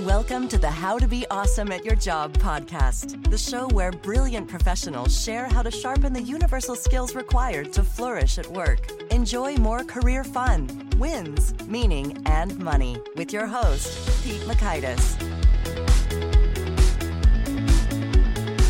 Welcome 0.00 0.48
to 0.48 0.56
the 0.56 0.70
How 0.70 0.98
to 0.98 1.06
Be 1.06 1.26
Awesome 1.30 1.70
at 1.70 1.84
Your 1.84 1.94
Job 1.94 2.32
podcast, 2.38 3.30
the 3.30 3.36
show 3.36 3.68
where 3.68 3.92
brilliant 3.92 4.48
professionals 4.48 5.22
share 5.22 5.44
how 5.48 5.60
to 5.60 5.70
sharpen 5.70 6.14
the 6.14 6.22
universal 6.22 6.74
skills 6.74 7.14
required 7.14 7.74
to 7.74 7.82
flourish 7.82 8.38
at 8.38 8.46
work. 8.46 8.90
Enjoy 9.10 9.54
more 9.56 9.84
career 9.84 10.24
fun, 10.24 10.88
wins, 10.96 11.52
meaning, 11.66 12.22
and 12.24 12.58
money 12.58 12.96
with 13.16 13.34
your 13.34 13.46
host, 13.46 14.24
Pete 14.24 14.40
Mockaitis. 14.42 15.20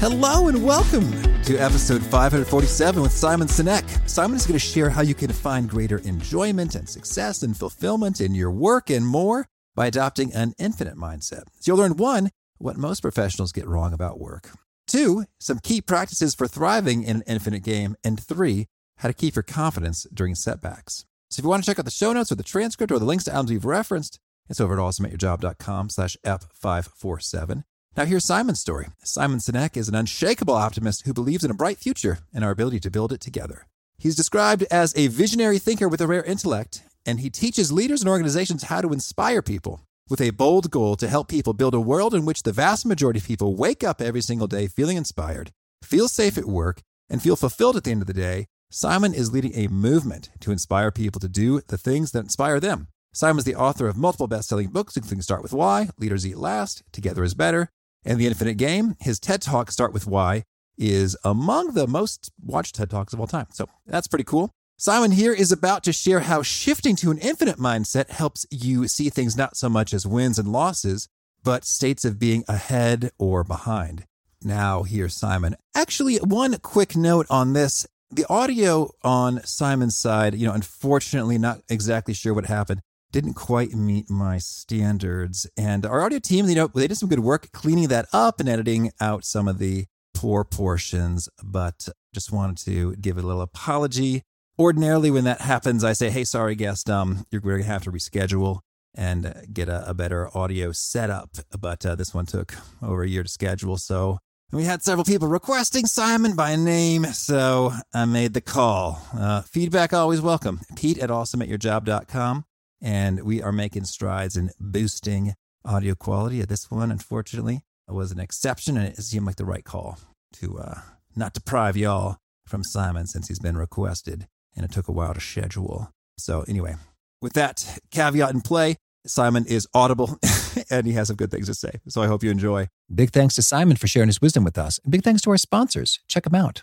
Hello 0.01 0.49
and 0.49 0.65
welcome 0.65 1.09
to 1.45 1.57
episode 1.57 2.03
547 2.03 3.01
with 3.01 3.13
Simon 3.13 3.47
Sinek. 3.47 4.11
Simon 4.11 4.37
is 4.37 4.45
going 4.45 4.59
to 4.59 4.67
share 4.67 4.91
how 4.91 5.03
you 5.03 5.15
can 5.15 5.31
find 5.31 5.71
greater 5.71 5.99
enjoyment 5.99 6.75
and 6.75 6.89
success 6.89 7.45
and 7.45 7.57
fulfillment 7.57 8.21
in 8.21 8.35
your 8.35 8.51
work 8.51 8.91
and 8.91 9.07
more 9.07 9.47
by 9.75 9.87
adopting 9.87 10.33
an 10.33 10.55
infinite 10.59 10.97
mindset. 10.97 11.45
So 11.61 11.73
you'll 11.73 11.79
learn 11.79 11.97
one, 11.97 12.31
what 12.59 12.77
most 12.77 13.01
professionals 13.01 13.53
get 13.53 13.67
wrong 13.67 13.93
about 13.93 14.21
work, 14.21 14.51
two, 14.87 15.25
some 15.39 15.59
key 15.59 15.81
practices 15.81 16.35
for 16.35 16.47
thriving 16.47 17.03
in 17.03 17.17
an 17.17 17.23
infinite 17.27 17.63
game, 17.63 17.97
and 18.05 18.21
three, 18.21 18.67
how 18.99 19.09
to 19.09 19.15
keep 19.15 19.35
your 19.35 19.43
confidence 19.43 20.07
during 20.13 20.35
setbacks. 20.35 21.05
So 21.31 21.41
if 21.41 21.45
you 21.45 21.49
want 21.49 21.65
to 21.65 21.71
check 21.71 21.79
out 21.79 21.85
the 21.85 21.91
show 21.91 22.13
notes 22.13 22.31
or 22.31 22.35
the 22.35 22.43
transcript 22.43 22.93
or 22.93 22.99
the 22.99 23.05
links 23.05 23.25
to 23.25 23.33
albums 23.33 23.53
we've 23.53 23.65
referenced, 23.65 24.21
it's 24.49 24.61
over 24.61 24.75
at 24.75 24.81
awesomeatyourjob.com 24.81 25.89
slash 25.89 26.17
F547. 26.25 27.65
Now 27.97 28.05
here's 28.05 28.25
Simon's 28.25 28.61
story. 28.61 28.89
Simon 29.03 29.39
Sinek 29.39 29.77
is 29.77 29.89
an 29.89 29.95
unshakable 29.95 30.55
optimist 30.55 31.07
who 31.07 31.15
believes 31.15 31.45
in 31.45 31.51
a 31.51 31.55
bright 31.55 31.79
future 31.79 32.19
and 32.35 32.45
our 32.45 32.51
ability 32.51 32.81
to 32.81 32.91
build 32.91 33.13
it 33.13 33.21
together. 33.21 33.67
He's 33.99 34.17
described 34.17 34.65
as 34.71 34.93
a 34.97 35.07
visionary 35.09 35.59
thinker 35.59 35.89
with 35.89 36.01
a 36.01 36.07
rare 36.07 36.25
intellect 36.25 36.83
and 37.07 37.21
he 37.21 37.31
teaches 37.31 37.73
leaders 37.73 38.01
and 38.01 38.09
organizations 38.09 38.65
how 38.65 38.81
to 38.81 38.93
inspire 38.93 39.43
people 39.43 39.81
with 40.09 40.21
a 40.21 40.31
bold 40.31 40.71
goal 40.71 40.97
to 40.97 41.09
help 41.09 41.29
people 41.29 41.53
build 41.53 41.75
a 41.75 41.81
world 41.81 42.15
in 42.15 42.25
which 42.25 42.43
the 42.43 42.53
vast 42.53 42.85
majority 42.85 43.19
of 43.19 43.27
people 43.27 43.57
wake 43.57 43.83
up 43.83 44.01
every 44.01 44.21
single 44.21 44.47
day 44.47 44.67
feeling 44.67 44.97
inspired, 44.97 45.51
feel 45.83 46.09
safe 46.09 46.37
at 46.37 46.45
work, 46.45 46.83
and 47.09 47.23
feel 47.23 47.37
fulfilled 47.37 47.77
at 47.77 47.85
the 47.85 47.91
end 47.91 48.03
of 48.03 48.07
the 48.07 48.13
day. 48.13 48.47
Simon 48.71 49.15
is 49.15 49.33
leading 49.33 49.55
a 49.55 49.69
movement 49.69 50.31
to 50.41 50.51
inspire 50.51 50.91
people 50.91 51.21
to 51.21 51.29
do 51.29 51.61
the 51.69 51.79
things 51.79 52.13
that 52.13 52.21
inspire 52.21 52.59
them. 52.59 52.89
Simon 53.13 53.39
is 53.39 53.45
the 53.45 53.55
author 53.55 53.87
of 53.87 53.97
multiple 53.97 54.27
best 54.27 54.49
selling 54.49 54.69
books, 54.69 54.97
including 54.97 55.21
Start 55.21 55.43
with 55.43 55.53
Why, 55.53 55.91
Leaders 55.99 56.27
Eat 56.27 56.39
Last, 56.39 56.83
Together 56.93 57.23
is 57.23 57.35
Better, 57.35 57.69
and 58.05 58.19
The 58.19 58.27
Infinite 58.27 58.57
Game. 58.57 58.95
His 59.01 59.21
TED 59.21 59.43
Talk, 59.43 59.71
Start 59.71 59.93
with 59.93 60.07
Why, 60.07 60.45
is 60.79 61.17
among 61.23 61.75
the 61.75 61.87
most 61.87 62.33
watched 62.43 62.75
TED 62.75 62.89
Talks 62.89 63.13
of 63.13 63.21
all 63.21 63.27
time. 63.27 63.47
So 63.51 63.67
that's 63.87 64.09
pretty 64.09 64.25
cool. 64.25 64.55
Simon 64.83 65.13
here 65.13 65.33
is 65.33 65.53
about 65.53 65.85
to 65.85 65.93
share 65.93 66.19
how 66.19 66.43
shifting 66.43 66.97
to 66.97 67.13
an 67.13 67.19
infinite 67.19 67.57
mindset 67.57 68.11
helps 68.11 68.45
you 68.51 68.89
see 68.89 69.09
things 69.09 69.37
not 69.37 69.57
so 69.57 69.69
much 69.69 69.95
as 69.95 70.09
wins 70.09 70.41
and 70.41 70.51
losses, 70.51 71.07
but 71.45 71.65
states 71.65 72.05
of 72.05 72.19
being 72.19 72.43
ahead 72.49 73.13
or 73.17 73.45
behind. 73.45 74.07
Now, 74.43 74.83
here's 74.83 75.15
Simon. 75.15 75.55
Actually, 75.73 76.17
one 76.17 76.59
quick 76.59 76.97
note 76.97 77.29
on 77.31 77.53
this. 77.53 77.87
The 78.11 78.27
audio 78.29 78.91
on 79.05 79.41
Simon's 79.45 79.97
side, 79.97 80.35
you 80.35 80.49
know, 80.49 80.53
unfortunately, 80.53 81.39
not 81.39 81.61
exactly 81.69 82.13
sure 82.13 82.35
what 82.35 82.47
happened, 82.47 82.81
didn't 83.13 83.35
quite 83.35 83.75
meet 83.75 84.11
my 84.11 84.39
standards. 84.39 85.47
And 85.57 85.87
our 85.87 86.03
audio 86.03 86.19
team, 86.19 86.49
you 86.49 86.57
know, 86.57 86.67
they 86.67 86.89
did 86.89 86.99
some 86.99 87.09
good 87.09 87.21
work 87.21 87.53
cleaning 87.53 87.87
that 87.87 88.09
up 88.13 88.41
and 88.41 88.49
editing 88.49 88.91
out 89.01 89.25
some 89.25 89.47
of 89.47 89.61
the 89.61 89.87
poor 90.13 90.43
portions, 90.43 91.29
but 91.41 91.89
just 92.13 92.33
wanted 92.33 92.57
to 92.65 92.97
give 92.97 93.17
a 93.17 93.23
little 93.23 93.43
apology 93.43 94.25
ordinarily 94.59 95.11
when 95.11 95.25
that 95.25 95.41
happens, 95.41 95.85
I 95.85 95.93
say, 95.93 96.11
"Hey, 96.11 96.25
sorry, 96.25 96.55
guest, 96.55 96.89
um, 96.91 97.27
you're 97.31 97.41
going 97.41 97.59
to 97.59 97.67
have 97.67 97.85
to 97.85 97.93
reschedule 97.93 98.61
and 98.95 99.35
get 99.53 99.69
a, 99.69 99.89
a 99.89 99.95
better 99.95 100.37
audio 100.37 100.73
setup." 100.73 101.31
But 101.59 101.85
uh, 101.85 101.95
this 101.95 102.15
one 102.15 102.27
took 102.27 102.55
over 102.83 103.03
a 103.03 103.09
year 103.09 103.23
to 103.23 103.29
schedule, 103.29 103.79
so 103.79 104.19
we 104.53 104.65
had 104.65 104.83
several 104.83 105.05
people 105.05 105.29
requesting 105.29 105.87
Simon 105.87 106.37
by 106.37 106.57
name, 106.57 107.05
so 107.07 107.73
I 107.95 108.05
made 108.05 108.35
the 108.35 108.43
call. 108.43 109.01
Uh, 109.17 109.41
feedback 109.41 109.95
always 109.95 110.21
welcome. 110.21 110.61
Pete 110.77 110.99
at 110.99 111.09
awesomeatyourjob.com, 111.09 112.45
and 112.83 113.23
we 113.23 113.41
are 113.41 113.53
making 113.53 113.85
strides 113.85 114.37
in 114.37 114.51
boosting 114.61 115.33
audio 115.65 115.95
quality. 115.95 116.43
This 116.43 116.71
one, 116.71 116.93
unfortunately, 116.93 117.63
was 117.89 118.13
an 118.13 118.21
exception, 118.21 118.77
and 118.77 118.87
it 118.89 118.99
seemed 118.99 119.25
like 119.25 119.37
the 119.37 119.47
right 119.47 119.65
call 119.65 119.99
to 120.35 120.59
uh, 120.59 120.81
not 121.17 121.33
deprive 121.33 121.77
y'all 121.77 122.19
from 122.47 122.63
Simon 122.63 123.07
since 123.07 123.29
he's 123.29 123.39
been 123.39 123.57
requested 123.57 124.27
and 124.57 124.65
it 124.65 124.73
took 124.73 124.89
a 124.89 124.93
while 124.93 125.15
to 125.15 125.21
schedule. 125.21 125.91
So, 126.19 126.45
anyway, 126.49 126.77
with 127.21 127.33
that 127.35 127.81
caveat 127.91 128.31
in 128.31 128.41
play, 128.41 128.77
Simon 129.07 129.45
is 129.47 129.67
audible 129.75 130.19
and 130.71 130.87
he 130.87 130.93
has 130.93 131.09
some 131.09 131.17
good 131.17 131.31
things 131.31 131.47
to 131.47 131.55
say. 131.55 131.81
So, 131.89 132.03
I 132.03 132.07
hope 132.07 132.23
you 132.23 132.31
enjoy. 132.31 132.69
Big 132.95 133.11
thanks 133.11 133.35
to 133.37 133.43
Simon 133.43 133.77
for 133.77 133.87
sharing 133.87 134.09
his 134.09 134.21
wisdom 134.21 134.45
with 134.45 134.59
us. 134.59 134.79
And 134.85 134.93
big 134.93 135.03
thanks 135.03 135.23
to 135.23 135.31
our 135.31 135.37
sponsors. 135.37 136.01
Check 136.09 136.25
them 136.25 136.35
out. 136.35 136.63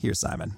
Here's 0.00 0.18
Simon. 0.18 0.56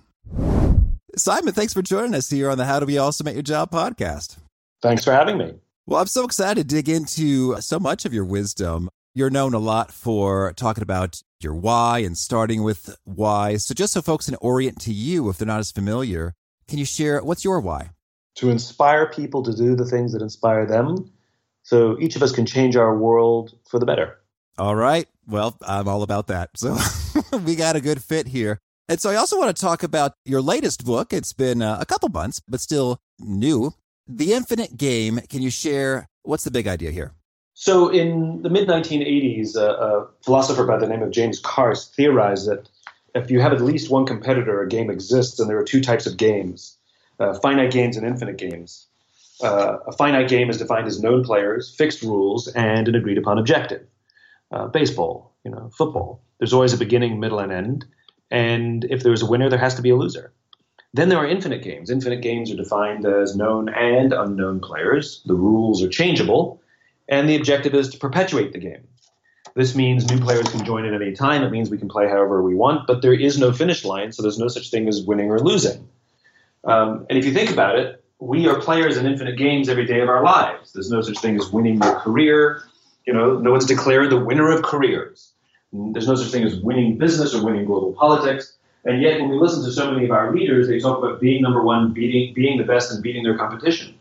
Simon, 1.17 1.53
thanks 1.53 1.75
for 1.75 1.83
joining 1.83 2.15
us 2.15 2.31
here 2.31 2.49
on 2.49 2.59
the 2.59 2.65
How 2.65 2.79
to 2.79 2.87
Be 2.87 2.97
Awesome 2.97 3.27
at 3.27 3.35
Your 3.35 3.43
Job 3.43 3.73
podcast. 3.73 4.37
Thanks 4.83 5.03
for 5.03 5.11
having 5.11 5.37
me. 5.37 5.55
Well, 5.85 6.01
I'm 6.01 6.07
so 6.07 6.25
excited 6.25 6.69
to 6.69 6.77
dig 6.77 6.89
into 6.89 7.61
so 7.61 7.81
much 7.81 8.05
of 8.05 8.15
your 8.15 8.25
wisdom. 8.25 8.89
You're 9.17 9.31
known 9.31 9.53
a 9.53 9.59
lot 9.59 9.91
for 9.91 10.53
talking 10.53 10.85
about 10.85 11.21
your 11.41 11.55
why 11.55 11.99
and 11.99 12.17
starting 12.17 12.63
with 12.63 12.97
why. 13.03 13.57
So, 13.57 13.75
just 13.75 13.95
so 13.95 14.01
folks 14.01 14.27
can 14.27 14.37
orient 14.41 14.81
to 14.83 14.93
you 14.93 15.29
if 15.29 15.39
they're 15.39 15.47
not 15.47 15.59
as 15.59 15.73
familiar, 15.73 16.35
can 16.69 16.79
you 16.79 16.85
share 16.85 17.21
what's 17.21 17.45
your 17.45 17.59
why? 17.59 17.91
To 18.37 18.49
inspire 18.49 19.07
people 19.11 19.43
to 19.43 19.53
do 19.53 19.75
the 19.75 19.85
things 19.85 20.13
that 20.13 20.23
inspire 20.23 20.67
them 20.67 21.11
so 21.65 21.99
each 21.99 22.15
of 22.15 22.23
us 22.23 22.31
can 22.31 22.47
change 22.47 22.77
our 22.77 22.97
world 22.97 23.59
for 23.69 23.81
the 23.81 23.87
better. 23.87 24.21
All 24.57 24.77
right. 24.77 25.09
Well, 25.27 25.57
I'm 25.67 25.89
all 25.89 26.05
about 26.05 26.29
that. 26.29 26.51
So, 26.55 26.79
we 27.45 27.57
got 27.57 27.75
a 27.75 27.81
good 27.81 28.05
fit 28.05 28.29
here. 28.29 28.61
And 28.93 29.01
so 29.01 29.09
I 29.09 29.15
also 29.15 29.39
want 29.39 29.57
to 29.57 29.59
talk 29.59 29.83
about 29.83 30.13
your 30.27 30.43
latest 30.43 30.85
book. 30.85 31.15
It's 31.15 31.33
been 31.33 31.63
uh, 31.63 31.79
a 31.81 31.87
couple 31.87 32.11
months, 32.11 32.43
but 32.47 32.61
still 32.61 33.01
new. 33.19 33.73
The 34.07 34.35
Infinite 34.35 34.77
Game. 34.77 35.19
Can 35.31 35.41
you 35.41 35.49
share 35.49 36.11
what's 36.25 36.45
the 36.45 36.51
big 36.51 36.69
idea 36.69 36.91
here? 36.91 37.15
So, 37.55 37.89
in 37.89 38.43
the 38.43 38.51
mid 38.51 38.69
1980s, 38.69 39.57
uh, 39.57 39.63
a 39.63 40.09
philosopher 40.23 40.67
by 40.67 40.77
the 40.77 40.87
name 40.87 41.03
of 41.03 41.11
James 41.11 41.41
Carse 41.41 41.89
theorized 41.89 42.47
that 42.51 42.69
if 43.15 43.31
you 43.31 43.41
have 43.41 43.55
at 43.55 43.63
least 43.63 43.91
one 43.91 44.05
competitor, 44.05 44.61
a 44.61 44.69
game 44.69 44.91
exists, 44.91 45.41
and 45.41 45.49
there 45.49 45.57
are 45.57 45.65
two 45.65 45.81
types 45.81 46.07
of 46.07 46.19
games 46.19 46.77
uh, 47.19 47.33
finite 47.33 47.73
games 47.73 47.97
and 47.97 48.07
infinite 48.07 48.37
games. 48.37 48.89
Uh, 49.43 49.79
a 49.87 49.93
finite 49.93 50.29
game 50.29 50.51
is 50.51 50.59
defined 50.59 50.87
as 50.87 51.01
known 51.01 51.25
players, 51.25 51.75
fixed 51.75 52.03
rules, 52.03 52.47
and 52.49 52.89
an 52.89 52.95
agreed 52.95 53.17
upon 53.17 53.39
objective. 53.39 53.87
Uh, 54.51 54.67
baseball, 54.67 55.33
you 55.45 55.51
know, 55.51 55.71
football. 55.79 56.21
There's 56.39 56.53
always 56.53 56.75
a 56.75 56.77
beginning, 56.77 57.21
middle, 57.21 57.39
and 57.39 57.51
end. 57.51 57.87
And 58.33 58.85
if 58.85 59.03
there's 59.03 59.21
a 59.21 59.27
winner, 59.27 59.51
there 59.51 59.59
has 59.59 59.75
to 59.75 59.83
be 59.83 59.91
a 59.91 59.97
loser. 59.97 60.33
Then 60.95 61.11
there 61.11 61.19
are 61.19 61.27
infinite 61.27 61.63
games. 61.63 61.91
Infinite 61.91 62.23
games 62.23 62.51
are 62.51 62.57
defined 62.57 63.05
as 63.05 63.37
known 63.37 63.69
and 63.69 64.15
unknown 64.15 64.59
players. 64.59 65.23
The 65.27 65.35
rules 65.35 65.83
are 65.83 65.89
changeable, 65.89 66.61
and 67.09 67.29
the 67.29 67.37
objective 67.37 67.75
is 67.75 67.91
to 67.91 67.99
perpetuate 67.99 68.53
the 68.53 68.59
game. 68.59 68.89
This 69.55 69.75
means 69.75 70.11
new 70.11 70.19
players 70.19 70.49
can 70.49 70.65
join 70.65 70.87
at 70.87 70.95
any 70.95 71.13
time. 71.13 71.43
It 71.43 71.51
means 71.51 71.69
we 71.69 71.77
can 71.77 71.91
play 71.91 72.09
however 72.09 72.43
we 72.43 72.55
want, 72.55 72.87
but 72.87 73.03
there 73.03 73.13
is 73.13 73.39
no 73.39 73.53
finish 73.53 73.85
line, 73.85 74.13
so 74.13 74.23
there's 74.23 74.39
no 74.39 74.49
such 74.49 74.71
thing 74.71 74.89
as 74.89 75.03
winning 75.03 75.31
or 75.31 75.39
losing. 75.39 75.87
Um, 76.65 77.07
and 77.11 77.19
if 77.19 77.27
you 77.27 77.35
think 77.35 77.51
about 77.51 77.79
it, 77.79 78.03
we 78.19 78.49
are 78.49 78.59
players 78.59 78.97
in 78.97 79.05
infinite 79.05 79.37
games 79.37 79.69
every 79.69 79.85
day 79.85 80.01
of 80.01 80.09
our 80.09 80.23
lives. 80.23 80.73
There's 80.73 80.91
no 80.91 81.03
such 81.03 81.19
thing 81.19 81.37
as 81.37 81.51
winning 81.51 81.83
your 81.83 81.97
career. 81.97 82.63
You 83.07 83.13
know, 83.13 83.39
no 83.39 83.51
one's 83.51 83.67
declared 83.67 84.09
the 84.09 84.25
winner 84.25 84.51
of 84.51 84.63
careers. 84.63 85.32
There's 85.73 86.07
no 86.07 86.15
such 86.15 86.31
thing 86.31 86.45
as 86.45 86.57
winning 86.57 86.99
business 86.99 87.35
or 87.35 87.45
winning 87.45 87.65
global 87.65 87.93
politics. 87.93 88.57
And 88.85 89.01
yet, 89.01 89.21
when 89.21 89.31
we 89.31 89.39
listen 89.39 89.65
to 89.65 89.73
so 89.73 89.91
many 89.91 90.05
of 90.05 90.11
our 90.11 90.35
leaders, 90.35 90.69
they 90.69 90.79
talk 90.79 90.99
about 90.99 91.21
being 91.21 91.41
number 91.41 91.63
one, 91.63 91.93
beating, 91.93 92.35
being 92.35 92.59
the 92.59 92.65
best, 92.65 92.93
and 92.93 93.03
beating 93.03 93.23
their 93.23 93.39
competition. 93.39 93.95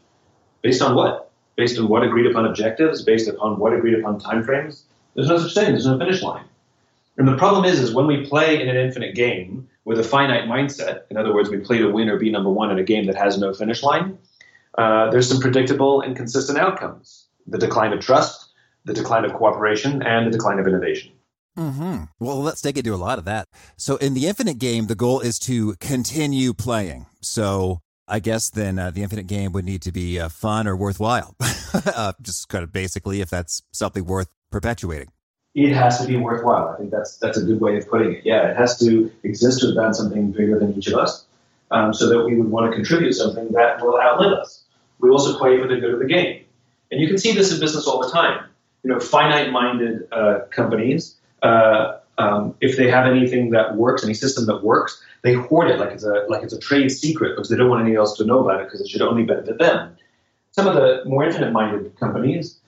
Based 0.61 0.81
on 0.81 0.95
what? 0.95 1.31
Based 1.55 1.77
on 1.77 1.87
what 1.87 2.03
agreed 2.03 2.25
upon 2.25 2.45
objectives? 2.45 3.03
Based 3.03 3.27
upon 3.27 3.59
what 3.59 3.73
agreed 3.73 3.97
upon 3.97 4.19
timeframes? 4.19 4.83
There's 5.15 5.27
no 5.27 5.37
such 5.37 5.53
thing. 5.53 5.71
There's 5.71 5.85
no 5.85 5.97
finish 5.97 6.21
line. 6.21 6.45
And 7.17 7.27
the 7.27 7.37
problem 7.37 7.65
is, 7.65 7.79
is 7.79 7.93
when 7.93 8.07
we 8.07 8.25
play 8.25 8.61
in 8.61 8.67
an 8.67 8.77
infinite 8.77 9.15
game 9.15 9.69
with 9.85 9.99
a 9.99 10.03
finite 10.03 10.47
mindset, 10.47 11.03
in 11.09 11.17
other 11.17 11.33
words, 11.33 11.49
we 11.49 11.57
play 11.57 11.77
to 11.77 11.89
win 11.89 12.09
or 12.09 12.17
be 12.17 12.31
number 12.31 12.49
one 12.49 12.71
in 12.71 12.79
a 12.79 12.83
game 12.83 13.05
that 13.05 13.15
has 13.15 13.37
no 13.37 13.53
finish 13.53 13.83
line, 13.83 14.17
uh, 14.77 15.09
there's 15.11 15.29
some 15.29 15.39
predictable 15.39 16.01
and 16.01 16.15
consistent 16.15 16.57
outcomes. 16.57 17.27
The 17.47 17.57
decline 17.57 17.93
of 17.93 17.99
trust, 17.99 18.49
the 18.85 18.93
decline 18.93 19.25
of 19.25 19.33
cooperation, 19.33 20.01
and 20.01 20.27
the 20.27 20.31
decline 20.31 20.59
of 20.59 20.67
innovation. 20.67 21.11
Mm-hmm. 21.57 22.03
Well, 22.19 22.41
let's 22.41 22.61
take 22.61 22.77
it 22.77 22.85
to 22.85 22.93
a 22.93 22.95
lot 22.95 23.19
of 23.19 23.25
that. 23.25 23.47
So, 23.77 23.97
in 23.97 24.13
the 24.13 24.27
infinite 24.27 24.57
game, 24.57 24.87
the 24.87 24.95
goal 24.95 25.19
is 25.19 25.37
to 25.39 25.75
continue 25.75 26.53
playing. 26.53 27.07
So, 27.21 27.79
I 28.07 28.19
guess 28.19 28.49
then 28.49 28.79
uh, 28.79 28.91
the 28.91 29.03
infinite 29.03 29.27
game 29.27 29.51
would 29.53 29.65
need 29.65 29.81
to 29.83 29.91
be 29.91 30.19
uh, 30.19 30.29
fun 30.29 30.67
or 30.67 30.75
worthwhile. 30.75 31.35
uh, 31.73 32.13
just 32.21 32.49
kind 32.49 32.63
of 32.63 32.71
basically, 32.71 33.21
if 33.21 33.29
that's 33.29 33.63
something 33.71 34.05
worth 34.05 34.29
perpetuating. 34.51 35.09
It 35.53 35.73
has 35.73 35.99
to 35.99 36.07
be 36.07 36.15
worthwhile. 36.15 36.69
I 36.69 36.77
think 36.77 36.91
that's 36.91 37.17
that's 37.17 37.37
a 37.37 37.43
good 37.43 37.59
way 37.59 37.77
of 37.77 37.89
putting 37.89 38.13
it. 38.13 38.21
Yeah, 38.23 38.49
it 38.49 38.57
has 38.57 38.79
to 38.79 39.11
exist 39.23 39.59
to 39.61 39.69
advance 39.69 39.97
something 39.97 40.31
bigger 40.31 40.57
than 40.57 40.73
each 40.75 40.87
of 40.87 40.93
us, 40.93 41.25
um, 41.71 41.93
so 41.93 42.07
that 42.07 42.25
we 42.25 42.35
would 42.37 42.49
want 42.49 42.71
to 42.71 42.75
contribute 42.75 43.13
something 43.13 43.51
that 43.51 43.81
will 43.81 43.99
outlive 43.99 44.39
us. 44.39 44.63
We 44.99 45.09
also 45.09 45.37
play 45.37 45.59
for 45.59 45.67
the 45.67 45.75
good 45.75 45.93
of 45.93 45.99
the 45.99 46.05
game, 46.05 46.45
and 46.89 47.01
you 47.01 47.07
can 47.07 47.17
see 47.17 47.33
this 47.33 47.53
in 47.53 47.59
business 47.59 47.85
all 47.85 48.01
the 48.01 48.11
time. 48.11 48.45
You 48.83 48.91
know, 48.91 48.99
finite-minded 49.01 50.07
uh, 50.11 50.39
companies 50.51 51.17
uh, 51.41 51.97
um, 52.17 52.55
if 52.61 52.77
they 52.77 52.89
have 52.89 53.05
anything 53.07 53.49
that 53.51 53.75
works, 53.75 54.03
any 54.03 54.13
system 54.13 54.45
that 54.45 54.63
works, 54.63 55.01
they 55.23 55.33
hoard 55.33 55.69
it 55.69 55.79
like 55.79 55.91
it's 55.91 56.03
a 56.03 56.25
like 56.29 56.43
it's 56.43 56.53
a 56.53 56.59
trade 56.59 56.89
secret 56.89 57.35
because 57.35 57.49
they 57.49 57.55
don't 57.55 57.69
want 57.69 57.81
anyone 57.81 57.99
else 57.99 58.17
to 58.17 58.25
know 58.25 58.39
about 58.39 58.61
it 58.61 58.65
because 58.65 58.81
it 58.81 58.87
should 58.87 59.01
only 59.01 59.23
benefit 59.23 59.59
them. 59.59 59.95
Some 60.51 60.67
of 60.67 60.75
the 60.75 61.03
more 61.05 61.23
infinite-minded 61.23 61.97
companies, 61.97 62.59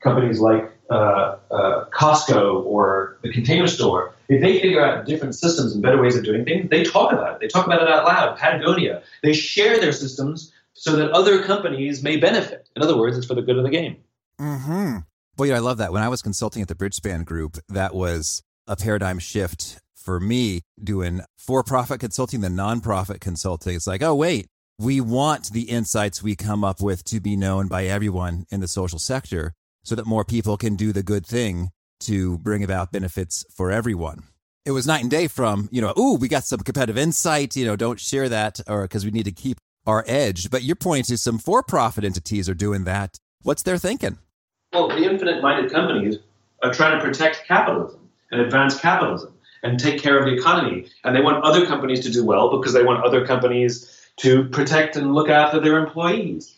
companies 0.00 0.40
like 0.40 0.70
uh, 0.90 1.36
uh, 1.50 1.84
Costco 1.90 2.64
or 2.66 3.16
the 3.22 3.32
Container 3.32 3.66
Store, 3.66 4.14
if 4.28 4.42
they 4.42 4.60
figure 4.60 4.84
out 4.84 5.06
different 5.06 5.34
systems 5.34 5.72
and 5.72 5.82
better 5.82 6.00
ways 6.00 6.16
of 6.16 6.24
doing 6.24 6.44
things, 6.44 6.68
they 6.68 6.84
talk 6.84 7.12
about 7.12 7.34
it. 7.34 7.40
They 7.40 7.48
talk 7.48 7.66
about 7.66 7.82
it 7.82 7.88
out 7.88 8.04
loud. 8.04 8.36
Patagonia, 8.36 9.02
they 9.22 9.32
share 9.32 9.80
their 9.80 9.92
systems 9.92 10.52
so 10.74 10.96
that 10.96 11.10
other 11.12 11.42
companies 11.42 12.02
may 12.02 12.16
benefit. 12.16 12.68
In 12.76 12.82
other 12.82 12.96
words, 12.96 13.16
it's 13.16 13.26
for 13.26 13.34
the 13.34 13.42
good 13.42 13.56
of 13.56 13.64
the 13.64 13.70
game. 13.70 13.96
Hmm. 14.38 14.98
Boy, 15.36 15.54
I 15.54 15.58
love 15.58 15.78
that. 15.78 15.92
When 15.92 16.02
I 16.02 16.08
was 16.08 16.22
consulting 16.22 16.60
at 16.62 16.68
the 16.68 16.74
Bridgespan 16.74 17.24
Group, 17.24 17.58
that 17.68 17.94
was 17.94 18.42
a 18.66 18.76
paradigm 18.76 19.18
shift 19.18 19.80
for 19.94 20.20
me 20.20 20.62
doing 20.82 21.20
for 21.38 21.62
profit 21.62 22.00
consulting, 22.00 22.40
the 22.40 22.48
nonprofit 22.48 23.20
consulting. 23.20 23.76
It's 23.76 23.86
like, 23.86 24.02
oh, 24.02 24.14
wait, 24.14 24.46
we 24.78 25.00
want 25.00 25.52
the 25.52 25.62
insights 25.62 26.22
we 26.22 26.36
come 26.36 26.64
up 26.64 26.80
with 26.80 27.04
to 27.04 27.20
be 27.20 27.36
known 27.36 27.68
by 27.68 27.84
everyone 27.84 28.46
in 28.50 28.60
the 28.60 28.68
social 28.68 28.98
sector 28.98 29.52
so 29.84 29.94
that 29.94 30.06
more 30.06 30.24
people 30.24 30.56
can 30.56 30.74
do 30.74 30.92
the 30.92 31.02
good 31.02 31.26
thing 31.26 31.70
to 32.00 32.38
bring 32.38 32.64
about 32.64 32.92
benefits 32.92 33.44
for 33.54 33.70
everyone. 33.70 34.22
It 34.64 34.72
was 34.72 34.86
night 34.86 35.02
and 35.02 35.10
day 35.10 35.26
from, 35.28 35.68
you 35.70 35.80
know, 35.80 35.94
ooh, 35.98 36.14
we 36.14 36.28
got 36.28 36.44
some 36.44 36.60
competitive 36.60 36.98
insight, 36.98 37.56
you 37.56 37.64
know, 37.64 37.76
don't 37.76 38.00
share 38.00 38.28
that 38.28 38.60
or 38.66 38.82
because 38.82 39.04
we 39.04 39.10
need 39.10 39.24
to 39.24 39.32
keep 39.32 39.58
our 39.86 40.04
edge. 40.06 40.50
But 40.50 40.62
your 40.62 40.76
point 40.76 41.10
is 41.10 41.22
some 41.22 41.38
for 41.38 41.62
profit 41.62 42.04
entities 42.04 42.48
are 42.48 42.54
doing 42.54 42.84
that. 42.84 43.18
What's 43.42 43.62
their 43.62 43.78
thinking? 43.78 44.18
Well, 44.72 44.88
the 44.88 45.02
infinite 45.04 45.42
minded 45.42 45.72
companies 45.72 46.18
are 46.62 46.72
trying 46.72 46.98
to 46.98 47.04
protect 47.04 47.46
capitalism 47.46 48.08
and 48.30 48.40
advance 48.40 48.78
capitalism 48.78 49.34
and 49.62 49.78
take 49.78 50.00
care 50.00 50.18
of 50.18 50.24
the 50.24 50.32
economy. 50.32 50.86
And 51.04 51.14
they 51.14 51.20
want 51.20 51.44
other 51.44 51.66
companies 51.66 52.00
to 52.00 52.10
do 52.10 52.24
well 52.24 52.56
because 52.56 52.72
they 52.72 52.84
want 52.84 53.04
other 53.04 53.26
companies 53.26 54.00
to 54.18 54.44
protect 54.44 54.96
and 54.96 55.14
look 55.14 55.28
after 55.28 55.60
their 55.60 55.78
employees. 55.78 56.54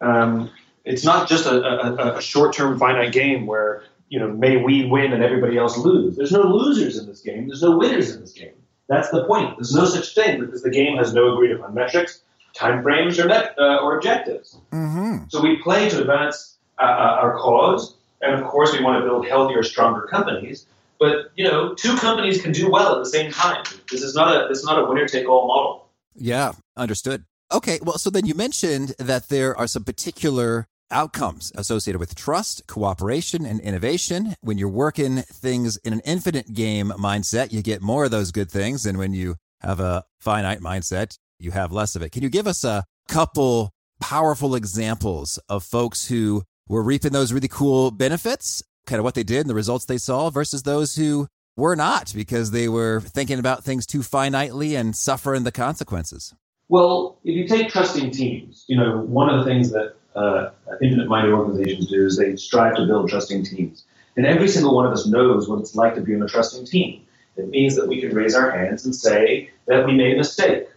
Um, 0.00 0.50
it's 0.84 1.04
not 1.04 1.28
just 1.28 1.46
a, 1.46 1.64
a, 1.64 2.18
a 2.18 2.20
short 2.20 2.54
term 2.54 2.78
finite 2.78 3.12
game 3.12 3.46
where, 3.46 3.84
you 4.08 4.18
know, 4.18 4.28
may 4.28 4.58
we 4.58 4.86
win 4.86 5.12
and 5.12 5.22
everybody 5.22 5.56
else 5.56 5.78
lose. 5.78 6.16
There's 6.16 6.32
no 6.32 6.42
losers 6.42 6.98
in 6.98 7.06
this 7.06 7.20
game, 7.20 7.48
there's 7.48 7.62
no 7.62 7.76
winners 7.76 8.14
in 8.14 8.20
this 8.20 8.32
game. 8.32 8.52
That's 8.88 9.08
the 9.08 9.24
point. 9.24 9.56
There's 9.56 9.74
no 9.74 9.86
such 9.86 10.14
thing 10.14 10.40
because 10.40 10.62
the 10.62 10.70
game 10.70 10.98
has 10.98 11.14
no 11.14 11.32
agreed 11.32 11.52
upon 11.52 11.72
metrics, 11.72 12.20
timeframes, 12.54 13.18
or, 13.18 13.26
net, 13.26 13.54
uh, 13.58 13.78
or 13.78 13.96
objectives. 13.96 14.58
Mm-hmm. 14.72 15.24
So 15.28 15.40
we 15.40 15.56
play 15.62 15.88
to 15.88 16.02
advance 16.02 16.53
uh, 16.78 16.84
uh, 16.84 17.18
our 17.22 17.38
cause. 17.38 17.94
And 18.22 18.34
of 18.34 18.46
course, 18.46 18.72
we 18.72 18.82
want 18.82 19.02
to 19.02 19.08
build 19.08 19.26
healthier, 19.26 19.62
stronger 19.62 20.06
companies. 20.06 20.66
But 20.98 21.32
you 21.34 21.44
know, 21.44 21.74
two 21.74 21.96
companies 21.96 22.40
can 22.40 22.52
do 22.52 22.70
well 22.70 22.96
at 22.96 23.04
the 23.04 23.10
same 23.10 23.30
time. 23.30 23.64
This 23.90 24.02
is 24.02 24.14
not 24.14 24.34
a 24.34 24.48
this 24.48 24.58
is 24.58 24.64
not 24.64 24.78
a 24.78 24.84
winner 24.86 25.06
take 25.06 25.28
all 25.28 25.46
model. 25.46 25.88
Yeah, 26.14 26.52
understood. 26.76 27.24
Okay, 27.52 27.78
well, 27.82 27.98
so 27.98 28.10
then 28.10 28.26
you 28.26 28.34
mentioned 28.34 28.94
that 28.98 29.28
there 29.28 29.56
are 29.56 29.66
some 29.66 29.84
particular 29.84 30.66
outcomes 30.90 31.52
associated 31.56 31.98
with 31.98 32.14
trust, 32.14 32.66
cooperation, 32.66 33.44
and 33.44 33.60
innovation. 33.60 34.34
When 34.40 34.58
you're 34.58 34.68
working 34.68 35.18
things 35.18 35.76
in 35.78 35.92
an 35.92 36.00
infinite 36.04 36.54
game 36.54 36.90
mindset, 36.90 37.52
you 37.52 37.62
get 37.62 37.82
more 37.82 38.04
of 38.04 38.10
those 38.10 38.32
good 38.32 38.50
things. 38.50 38.86
And 38.86 38.98
when 38.98 39.12
you 39.12 39.36
have 39.60 39.80
a 39.80 40.04
finite 40.20 40.60
mindset, 40.60 41.16
you 41.38 41.50
have 41.50 41.72
less 41.72 41.96
of 41.96 42.02
it. 42.02 42.12
Can 42.12 42.22
you 42.22 42.28
give 42.28 42.46
us 42.46 42.64
a 42.64 42.84
couple 43.08 43.70
powerful 44.00 44.54
examples 44.54 45.38
of 45.48 45.64
folks 45.64 46.08
who 46.08 46.42
were 46.68 46.82
reaping 46.82 47.12
those 47.12 47.32
really 47.32 47.48
cool 47.48 47.90
benefits, 47.90 48.62
kind 48.86 48.98
of 48.98 49.04
what 49.04 49.14
they 49.14 49.22
did 49.22 49.40
and 49.40 49.50
the 49.50 49.54
results 49.54 49.84
they 49.84 49.98
saw, 49.98 50.30
versus 50.30 50.62
those 50.62 50.96
who 50.96 51.26
were 51.56 51.76
not 51.76 52.12
because 52.14 52.50
they 52.50 52.68
were 52.68 53.00
thinking 53.00 53.38
about 53.38 53.64
things 53.64 53.86
too 53.86 54.00
finitely 54.00 54.78
and 54.78 54.96
suffering 54.96 55.44
the 55.44 55.52
consequences? 55.52 56.34
Well, 56.68 57.18
if 57.24 57.36
you 57.36 57.46
take 57.46 57.68
trusting 57.68 58.10
teams, 58.10 58.64
you 58.66 58.76
know, 58.76 58.98
one 58.98 59.28
of 59.28 59.38
the 59.38 59.44
things 59.44 59.70
that 59.70 59.94
uh, 60.16 60.50
infinite-minded 60.80 61.32
organizations 61.32 61.90
do 61.90 62.06
is 62.06 62.16
they 62.16 62.36
strive 62.36 62.76
to 62.76 62.86
build 62.86 63.08
trusting 63.08 63.44
teams. 63.44 63.84
And 64.16 64.26
every 64.26 64.48
single 64.48 64.74
one 64.74 64.86
of 64.86 64.92
us 64.92 65.06
knows 65.06 65.48
what 65.48 65.60
it's 65.60 65.74
like 65.74 65.94
to 65.96 66.00
be 66.00 66.14
on 66.14 66.22
a 66.22 66.28
trusting 66.28 66.66
team. 66.66 67.02
It 67.36 67.48
means 67.48 67.74
that 67.76 67.88
we 67.88 68.00
can 68.00 68.14
raise 68.14 68.34
our 68.34 68.50
hands 68.50 68.84
and 68.84 68.94
say 68.94 69.50
that 69.66 69.84
we 69.84 69.92
made 69.92 70.14
a 70.14 70.16
mistake, 70.16 70.68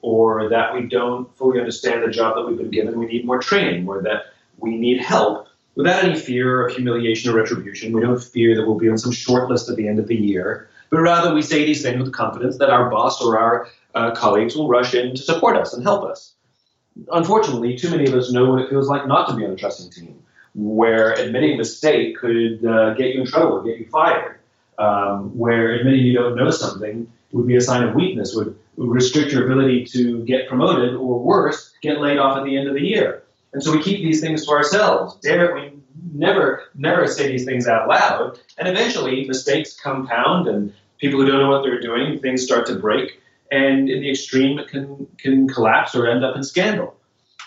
or 0.00 0.48
that 0.48 0.74
we 0.74 0.82
don't 0.82 1.34
fully 1.36 1.58
understand 1.58 2.02
the 2.02 2.10
job 2.10 2.36
that 2.36 2.46
we've 2.46 2.58
been 2.58 2.70
given, 2.70 2.98
we 2.98 3.06
need 3.06 3.24
more 3.24 3.38
training, 3.38 3.88
or 3.88 4.02
that 4.02 4.33
we 4.58 4.76
need 4.76 5.00
help 5.00 5.48
without 5.74 6.04
any 6.04 6.18
fear 6.18 6.66
of 6.66 6.74
humiliation 6.74 7.30
or 7.30 7.34
retribution. 7.34 7.92
We 7.92 8.00
don't 8.00 8.22
fear 8.22 8.54
that 8.56 8.66
we'll 8.66 8.78
be 8.78 8.88
on 8.88 8.98
some 8.98 9.12
short 9.12 9.50
list 9.50 9.68
at 9.68 9.76
the 9.76 9.88
end 9.88 9.98
of 9.98 10.06
the 10.06 10.16
year, 10.16 10.68
but 10.90 10.98
rather 11.00 11.34
we 11.34 11.42
say 11.42 11.64
these 11.64 11.82
things 11.82 12.02
with 12.02 12.12
confidence 12.12 12.58
that 12.58 12.70
our 12.70 12.90
boss 12.90 13.20
or 13.22 13.38
our 13.38 13.68
uh, 13.94 14.12
colleagues 14.12 14.54
will 14.56 14.68
rush 14.68 14.94
in 14.94 15.14
to 15.14 15.22
support 15.22 15.56
us 15.56 15.72
and 15.72 15.82
help 15.82 16.04
us. 16.04 16.34
Unfortunately, 17.12 17.76
too 17.76 17.90
many 17.90 18.06
of 18.06 18.14
us 18.14 18.30
know 18.30 18.48
what 18.48 18.62
it 18.62 18.70
feels 18.70 18.88
like 18.88 19.06
not 19.06 19.28
to 19.28 19.34
be 19.34 19.44
on 19.44 19.50
a 19.50 19.56
trusting 19.56 19.90
team, 19.90 20.22
where 20.54 21.12
admitting 21.14 21.54
a 21.54 21.56
mistake 21.56 22.16
could 22.16 22.64
uh, 22.64 22.94
get 22.94 23.14
you 23.14 23.22
in 23.22 23.26
trouble 23.26 23.58
or 23.58 23.64
get 23.64 23.78
you 23.78 23.86
fired, 23.86 24.38
um, 24.78 25.36
where 25.36 25.72
admitting 25.72 26.00
you 26.00 26.14
don't 26.14 26.36
know 26.36 26.50
something 26.50 27.10
would 27.32 27.48
be 27.48 27.56
a 27.56 27.60
sign 27.60 27.82
of 27.82 27.96
weakness, 27.96 28.32
would, 28.36 28.56
would 28.76 28.88
restrict 28.90 29.32
your 29.32 29.44
ability 29.44 29.84
to 29.84 30.24
get 30.24 30.48
promoted, 30.48 30.94
or 30.94 31.18
worse, 31.18 31.72
get 31.82 32.00
laid 32.00 32.18
off 32.18 32.38
at 32.38 32.44
the 32.44 32.56
end 32.56 32.68
of 32.68 32.74
the 32.74 32.80
year. 32.80 33.23
And 33.54 33.62
so 33.62 33.72
we 33.72 33.82
keep 33.82 34.02
these 34.02 34.20
things 34.20 34.44
to 34.44 34.50
ourselves. 34.50 35.16
Dare 35.22 35.54
we 35.54 35.72
never, 36.12 36.64
never 36.74 37.06
say 37.06 37.28
these 37.28 37.44
things 37.44 37.66
out 37.66 37.88
loud. 37.88 38.38
And 38.58 38.68
eventually 38.68 39.24
mistakes 39.26 39.78
compound 39.80 40.48
and 40.48 40.74
people 40.98 41.20
who 41.20 41.26
don't 41.26 41.40
know 41.40 41.50
what 41.50 41.62
they're 41.62 41.80
doing, 41.80 42.18
things 42.18 42.42
start 42.42 42.66
to 42.66 42.74
break. 42.74 43.20
And 43.52 43.88
in 43.88 44.00
the 44.00 44.10
extreme, 44.10 44.58
it 44.58 44.68
can, 44.68 45.06
can 45.18 45.48
collapse 45.48 45.94
or 45.94 46.08
end 46.08 46.24
up 46.24 46.36
in 46.36 46.42
scandal. 46.42 46.96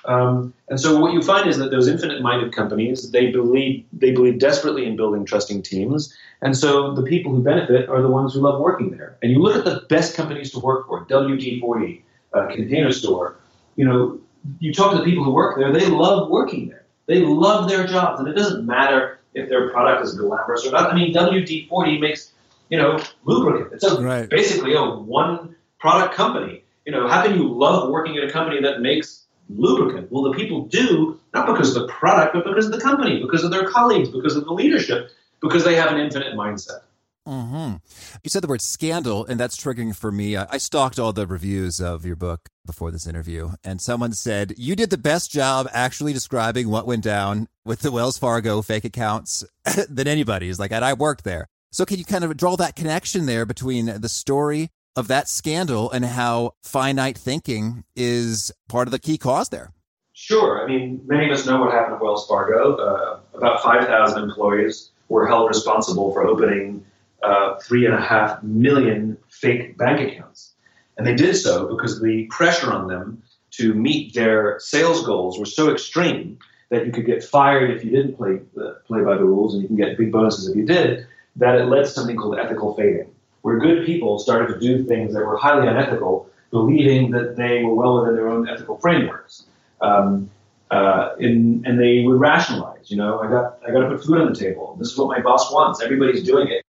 Um, 0.05 0.53
and 0.69 0.79
so 0.79 0.97
what 0.97 1.11
you 1.11 1.21
find 1.21 1.49
is 1.49 1.57
that 1.57 1.71
those 1.71 1.89
infinite-minded 1.89 2.55
companies, 2.55 3.11
they 3.11 3.29
believe, 3.29 3.83
they 3.91 4.11
believe 4.11 4.39
desperately 4.39 4.85
in 4.85 4.95
building 4.95 5.25
trusting 5.25 5.63
teams. 5.63 6.15
And 6.41 6.55
so 6.55 6.93
the 6.93 7.03
people 7.03 7.33
who 7.33 7.43
benefit 7.43 7.89
are 7.89 8.01
the 8.01 8.07
ones 8.07 8.33
who 8.33 8.39
love 8.39 8.61
working 8.61 8.91
there. 8.91 9.17
And 9.21 9.31
you 9.31 9.39
look 9.39 9.57
at 9.57 9.65
the 9.65 9.85
best 9.89 10.15
companies 10.15 10.51
to 10.51 10.59
work 10.59 10.87
for, 10.87 11.05
WD-40, 11.05 12.01
uh, 12.33 12.47
Container 12.47 12.91
Store, 12.93 13.35
you 13.75 13.85
know, 13.85 14.19
you 14.59 14.73
talk 14.73 14.91
to 14.91 14.97
the 14.97 15.03
people 15.03 15.23
who 15.23 15.31
work 15.31 15.57
there, 15.57 15.71
they 15.71 15.87
love 15.87 16.29
working 16.29 16.69
there. 16.69 16.85
They 17.05 17.21
love 17.21 17.69
their 17.69 17.87
jobs, 17.87 18.19
and 18.19 18.27
it 18.27 18.33
doesn't 18.33 18.65
matter 18.65 19.19
if 19.33 19.49
their 19.49 19.69
product 19.69 20.03
is 20.03 20.15
glamorous 20.15 20.65
or 20.65 20.71
not. 20.71 20.91
I 20.91 20.95
mean, 20.95 21.13
WD-40 21.13 21.99
makes, 21.99 22.31
you 22.69 22.77
know, 22.77 22.99
lubricant. 23.23 23.73
It's 23.73 23.83
a, 23.83 24.01
right. 24.01 24.29
basically 24.29 24.73
a 24.73 24.83
one 24.83 25.55
product 25.79 26.15
company. 26.15 26.63
You 26.85 26.91
know, 26.91 27.07
how 27.07 27.23
can 27.23 27.35
you 27.35 27.47
love 27.47 27.89
working 27.89 28.17
at 28.17 28.23
a 28.23 28.31
company 28.31 28.61
that 28.61 28.81
makes 28.81 29.25
lubricant? 29.49 30.11
Well, 30.11 30.23
the 30.23 30.37
people 30.37 30.65
do, 30.65 31.19
not 31.33 31.47
because 31.47 31.75
of 31.75 31.83
the 31.83 31.93
product, 31.93 32.33
but 32.33 32.43
because 32.43 32.65
of 32.65 32.71
the 32.71 32.81
company, 32.81 33.21
because 33.21 33.43
of 33.43 33.51
their 33.51 33.69
colleagues, 33.69 34.09
because 34.09 34.35
of 34.35 34.45
the 34.45 34.53
leadership, 34.53 35.11
because 35.41 35.63
they 35.63 35.75
have 35.75 35.91
an 35.91 35.99
infinite 35.99 36.35
mindset. 36.35 36.81
Mm-hmm. 37.27 37.75
You 38.23 38.29
said 38.29 38.41
the 38.41 38.47
word 38.47 38.61
scandal, 38.61 39.25
and 39.25 39.37
that's 39.37 39.57
triggering 39.57 39.93
for 39.93 40.13
me. 40.13 40.37
I, 40.37 40.47
I 40.51 40.57
stalked 40.57 40.97
all 40.97 41.11
the 41.11 41.27
reviews 41.27 41.81
of 41.81 42.05
your 42.05 42.15
book 42.15 42.47
before 42.65 42.89
this 42.89 43.05
interview, 43.05 43.51
and 43.65 43.81
someone 43.81 44.13
said 44.13 44.53
you 44.57 44.77
did 44.77 44.91
the 44.91 44.97
best 44.97 45.29
job 45.29 45.67
actually 45.73 46.13
describing 46.13 46.69
what 46.69 46.87
went 46.87 47.03
down 47.03 47.49
with 47.65 47.81
the 47.81 47.91
Wells 47.91 48.17
Fargo 48.17 48.61
fake 48.61 48.85
accounts 48.85 49.43
than 49.89 50.07
anybody. 50.07 50.47
Is 50.47 50.57
like, 50.59 50.71
and 50.71 50.85
I 50.85 50.93
worked 50.93 51.25
there. 51.25 51.47
So 51.71 51.83
can 51.85 51.97
you 51.97 52.05
kind 52.05 52.23
of 52.23 52.37
draw 52.37 52.55
that 52.55 52.77
connection 52.77 53.25
there 53.25 53.45
between 53.45 53.99
the 53.99 54.09
story 54.09 54.69
of 54.95 55.09
that 55.09 55.27
scandal 55.27 55.91
and 55.91 56.05
how 56.05 56.53
finite 56.63 57.17
thinking 57.17 57.83
is 57.93 58.53
part 58.69 58.87
of 58.87 58.93
the 58.93 58.99
key 58.99 59.17
cause 59.17 59.49
there? 59.49 59.73
Sure. 60.13 60.63
I 60.63 60.67
mean, 60.67 61.01
many 61.05 61.29
of 61.29 61.37
us 61.37 61.45
know 61.45 61.59
what 61.59 61.73
happened 61.73 61.95
at 61.95 62.01
Wells 62.01 62.25
Fargo. 62.25 62.75
Uh, 62.77 63.19
about 63.35 63.61
5,000 63.61 64.23
employees 64.23 64.91
were 65.09 65.27
held 65.27 65.49
responsible 65.49 66.11
for 66.13 66.25
opening 66.25 66.83
uh, 67.23 67.55
three 67.59 67.85
and 67.85 67.95
a 67.95 68.01
half 68.01 68.41
million 68.43 69.17
fake 69.29 69.77
bank 69.77 69.99
accounts. 70.11 70.53
And 70.97 71.05
they 71.05 71.15
did 71.15 71.35
so 71.35 71.67
because 71.75 72.01
the 72.01 72.25
pressure 72.25 72.71
on 72.71 72.87
them 72.87 73.21
to 73.51 73.73
meet 73.73 74.13
their 74.13 74.59
sales 74.59 75.05
goals 75.05 75.39
were 75.39 75.45
so 75.45 75.71
extreme 75.71 76.37
that 76.69 76.85
you 76.85 76.91
could 76.91 77.05
get 77.05 77.23
fired 77.23 77.71
if 77.71 77.83
you 77.83 77.91
didn't 77.91 78.15
play, 78.17 78.39
uh, 78.59 78.73
play 78.85 79.01
by 79.01 79.15
the 79.15 79.23
rules 79.23 79.53
and 79.53 79.63
you 79.63 79.67
can 79.67 79.77
get 79.77 79.97
big 79.97 80.11
bonuses 80.11 80.47
if 80.49 80.55
you 80.55 80.65
did, 80.65 81.07
that 81.37 81.55
it 81.55 81.65
led 81.65 81.85
to 81.85 81.87
something 81.87 82.17
called 82.17 82.37
ethical 82.37 82.75
fading, 82.75 83.09
where 83.41 83.57
good 83.57 83.85
people 83.85 84.19
started 84.19 84.53
to 84.53 84.59
do 84.59 84.83
things 84.83 85.13
that 85.13 85.25
were 85.25 85.37
highly 85.37 85.67
unethical, 85.67 86.29
believing 86.51 87.11
that 87.11 87.35
they 87.35 87.63
were 87.63 87.73
well 87.73 87.99
within 87.99 88.15
their 88.15 88.27
own 88.27 88.49
ethical 88.49 88.77
frameworks. 88.77 89.45
Um, 89.81 90.29
uh, 90.69 91.15
in, 91.19 91.63
and 91.65 91.79
they 91.79 92.03
would 92.03 92.19
rationalize, 92.19 92.91
you 92.91 92.97
know, 92.97 93.19
I 93.19 93.29
got, 93.29 93.59
I 93.65 93.71
got 93.71 93.87
to 93.87 93.89
put 93.95 94.03
food 94.03 94.19
on 94.19 94.33
the 94.33 94.37
table. 94.37 94.75
This 94.77 94.89
is 94.89 94.97
what 94.97 95.07
my 95.07 95.21
boss 95.21 95.51
wants. 95.53 95.81
Everybody's 95.81 96.23
doing 96.23 96.49
it. 96.49 96.66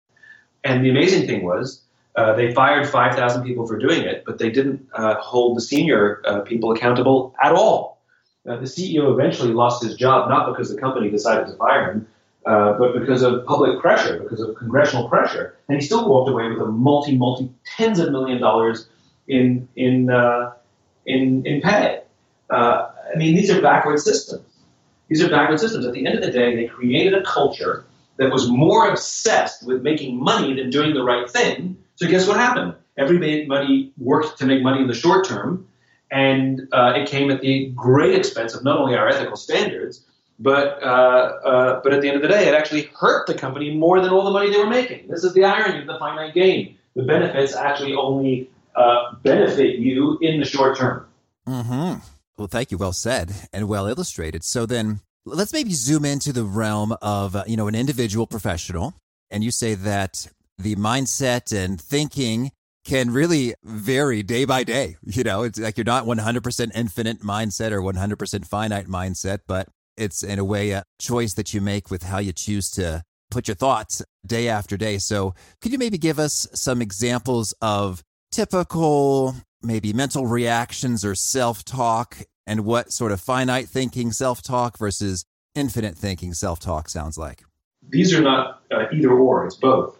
And 0.64 0.84
the 0.84 0.90
amazing 0.90 1.26
thing 1.26 1.44
was, 1.44 1.82
uh, 2.16 2.34
they 2.34 2.52
fired 2.52 2.88
5,000 2.88 3.44
people 3.44 3.66
for 3.66 3.78
doing 3.78 4.02
it, 4.02 4.24
but 4.26 4.38
they 4.38 4.50
didn't 4.50 4.84
uh, 4.94 5.14
hold 5.20 5.56
the 5.56 5.60
senior 5.60 6.20
uh, 6.26 6.40
people 6.40 6.72
accountable 6.72 7.34
at 7.40 7.52
all. 7.52 8.00
Uh, 8.48 8.56
the 8.56 8.64
CEO 8.64 9.12
eventually 9.12 9.52
lost 9.52 9.84
his 9.84 9.94
job, 9.94 10.28
not 10.28 10.50
because 10.50 10.68
the 10.68 10.80
company 10.80 11.10
decided 11.10 11.46
to 11.46 11.52
fire 11.54 11.92
him, 11.92 12.08
uh, 12.46 12.72
but 12.72 12.98
because 12.98 13.22
of 13.22 13.44
public 13.46 13.78
pressure, 13.80 14.18
because 14.20 14.40
of 14.40 14.56
congressional 14.56 15.08
pressure. 15.08 15.56
And 15.68 15.78
he 15.78 15.84
still 15.84 16.08
walked 16.08 16.28
away 16.28 16.48
with 16.48 16.60
a 16.60 16.66
multi, 16.66 17.16
multi, 17.16 17.52
tens 17.64 18.00
of 18.00 18.10
million 18.10 18.40
dollars 18.40 18.88
in, 19.28 19.68
in, 19.76 20.10
uh, 20.10 20.52
in, 21.06 21.46
in 21.46 21.60
pay. 21.60 22.02
I 22.50 23.16
mean, 23.16 23.36
these 23.36 23.50
are 23.50 23.60
backward 23.62 24.00
systems. 24.00 24.44
These 25.08 25.22
are 25.22 25.28
backward 25.28 25.60
systems. 25.60 25.86
At 25.86 25.92
the 25.92 26.06
end 26.06 26.18
of 26.18 26.24
the 26.24 26.30
day, 26.30 26.56
they 26.56 26.66
created 26.66 27.14
a 27.14 27.22
culture 27.22 27.84
that 28.18 28.30
was 28.32 28.48
more 28.48 28.88
obsessed 28.88 29.66
with 29.66 29.82
making 29.82 30.22
money 30.22 30.54
than 30.54 30.70
doing 30.70 30.94
the 30.94 31.02
right 31.02 31.28
thing. 31.30 31.76
So 31.96 32.06
guess 32.06 32.28
what 32.28 32.36
happened? 32.36 32.74
Everybody 32.96 33.92
worked 33.96 34.38
to 34.38 34.46
make 34.46 34.62
money 34.62 34.80
in 34.82 34.88
the 34.88 34.94
short 34.94 35.26
term, 35.26 35.66
and 36.10 36.68
uh, 36.72 36.94
it 36.96 37.08
came 37.08 37.30
at 37.30 37.40
the 37.40 37.70
great 37.74 38.14
expense 38.14 38.54
of 38.54 38.64
not 38.64 38.78
only 38.78 38.96
our 38.96 39.08
ethical 39.08 39.36
standards, 39.36 40.04
but 40.38 40.82
uh, 40.82 40.86
uh, 40.86 41.80
but 41.82 41.92
at 41.94 42.00
the 42.00 42.08
end 42.08 42.16
of 42.16 42.22
the 42.22 42.28
day, 42.28 42.48
it 42.48 42.54
actually 42.54 42.90
hurt 42.98 43.26
the 43.26 43.34
company 43.34 43.74
more 43.74 44.00
than 44.00 44.10
all 44.10 44.24
the 44.24 44.30
money 44.30 44.50
they 44.50 44.58
were 44.58 44.70
making. 44.70 45.08
This 45.08 45.24
is 45.24 45.32
the 45.32 45.44
irony 45.44 45.80
of 45.80 45.86
the 45.86 45.98
finite 45.98 46.34
game. 46.34 46.76
The 46.94 47.02
benefits 47.02 47.54
actually 47.54 47.94
only 47.94 48.50
uh, 48.74 49.14
benefit 49.22 49.78
you 49.78 50.18
in 50.20 50.40
the 50.40 50.46
short 50.46 50.76
term. 50.76 51.06
Hmm. 51.46 51.94
Well, 52.36 52.48
thank 52.48 52.70
you. 52.70 52.78
Well 52.78 52.92
said 52.92 53.34
and 53.52 53.68
well 53.68 53.86
illustrated. 53.86 54.44
So 54.44 54.66
then, 54.66 55.00
let's 55.34 55.52
maybe 55.52 55.72
zoom 55.72 56.04
into 56.04 56.32
the 56.32 56.44
realm 56.44 56.94
of 57.02 57.36
uh, 57.36 57.44
you 57.46 57.56
know 57.56 57.68
an 57.68 57.74
individual 57.74 58.26
professional 58.26 58.94
and 59.30 59.44
you 59.44 59.50
say 59.50 59.74
that 59.74 60.26
the 60.58 60.74
mindset 60.76 61.56
and 61.56 61.80
thinking 61.80 62.50
can 62.84 63.10
really 63.10 63.54
vary 63.62 64.22
day 64.22 64.44
by 64.44 64.64
day 64.64 64.96
you 65.02 65.22
know? 65.22 65.42
It's 65.42 65.58
like 65.58 65.76
you're 65.76 65.84
not 65.84 66.06
100% 66.06 66.70
infinite 66.74 67.20
mindset 67.20 67.70
or 67.70 67.80
100% 67.80 68.46
finite 68.46 68.86
mindset 68.86 69.40
but 69.46 69.68
it's 69.96 70.22
in 70.22 70.38
a 70.38 70.44
way 70.44 70.70
a 70.70 70.84
choice 70.98 71.34
that 71.34 71.52
you 71.52 71.60
make 71.60 71.90
with 71.90 72.04
how 72.04 72.18
you 72.18 72.32
choose 72.32 72.70
to 72.72 73.02
put 73.30 73.48
your 73.48 73.54
thoughts 73.54 74.02
day 74.26 74.48
after 74.48 74.76
day. 74.76 74.98
So 74.98 75.34
could 75.60 75.72
you 75.72 75.78
maybe 75.78 75.98
give 75.98 76.18
us 76.18 76.46
some 76.54 76.80
examples 76.80 77.52
of 77.60 78.02
typical 78.30 79.34
maybe 79.60 79.92
mental 79.92 80.26
reactions 80.26 81.04
or 81.04 81.14
self-talk 81.14 82.18
and 82.48 82.64
what 82.64 82.92
sort 82.92 83.12
of 83.12 83.20
finite 83.20 83.68
thinking 83.68 84.10
self 84.10 84.42
talk 84.42 84.78
versus 84.78 85.24
infinite 85.54 85.96
thinking 85.96 86.32
self 86.32 86.58
talk 86.58 86.88
sounds 86.88 87.18
like. 87.18 87.44
These 87.90 88.12
are 88.14 88.22
not 88.22 88.62
uh, 88.72 88.86
either 88.92 89.10
or, 89.10 89.46
it's 89.46 89.54
both. 89.54 89.96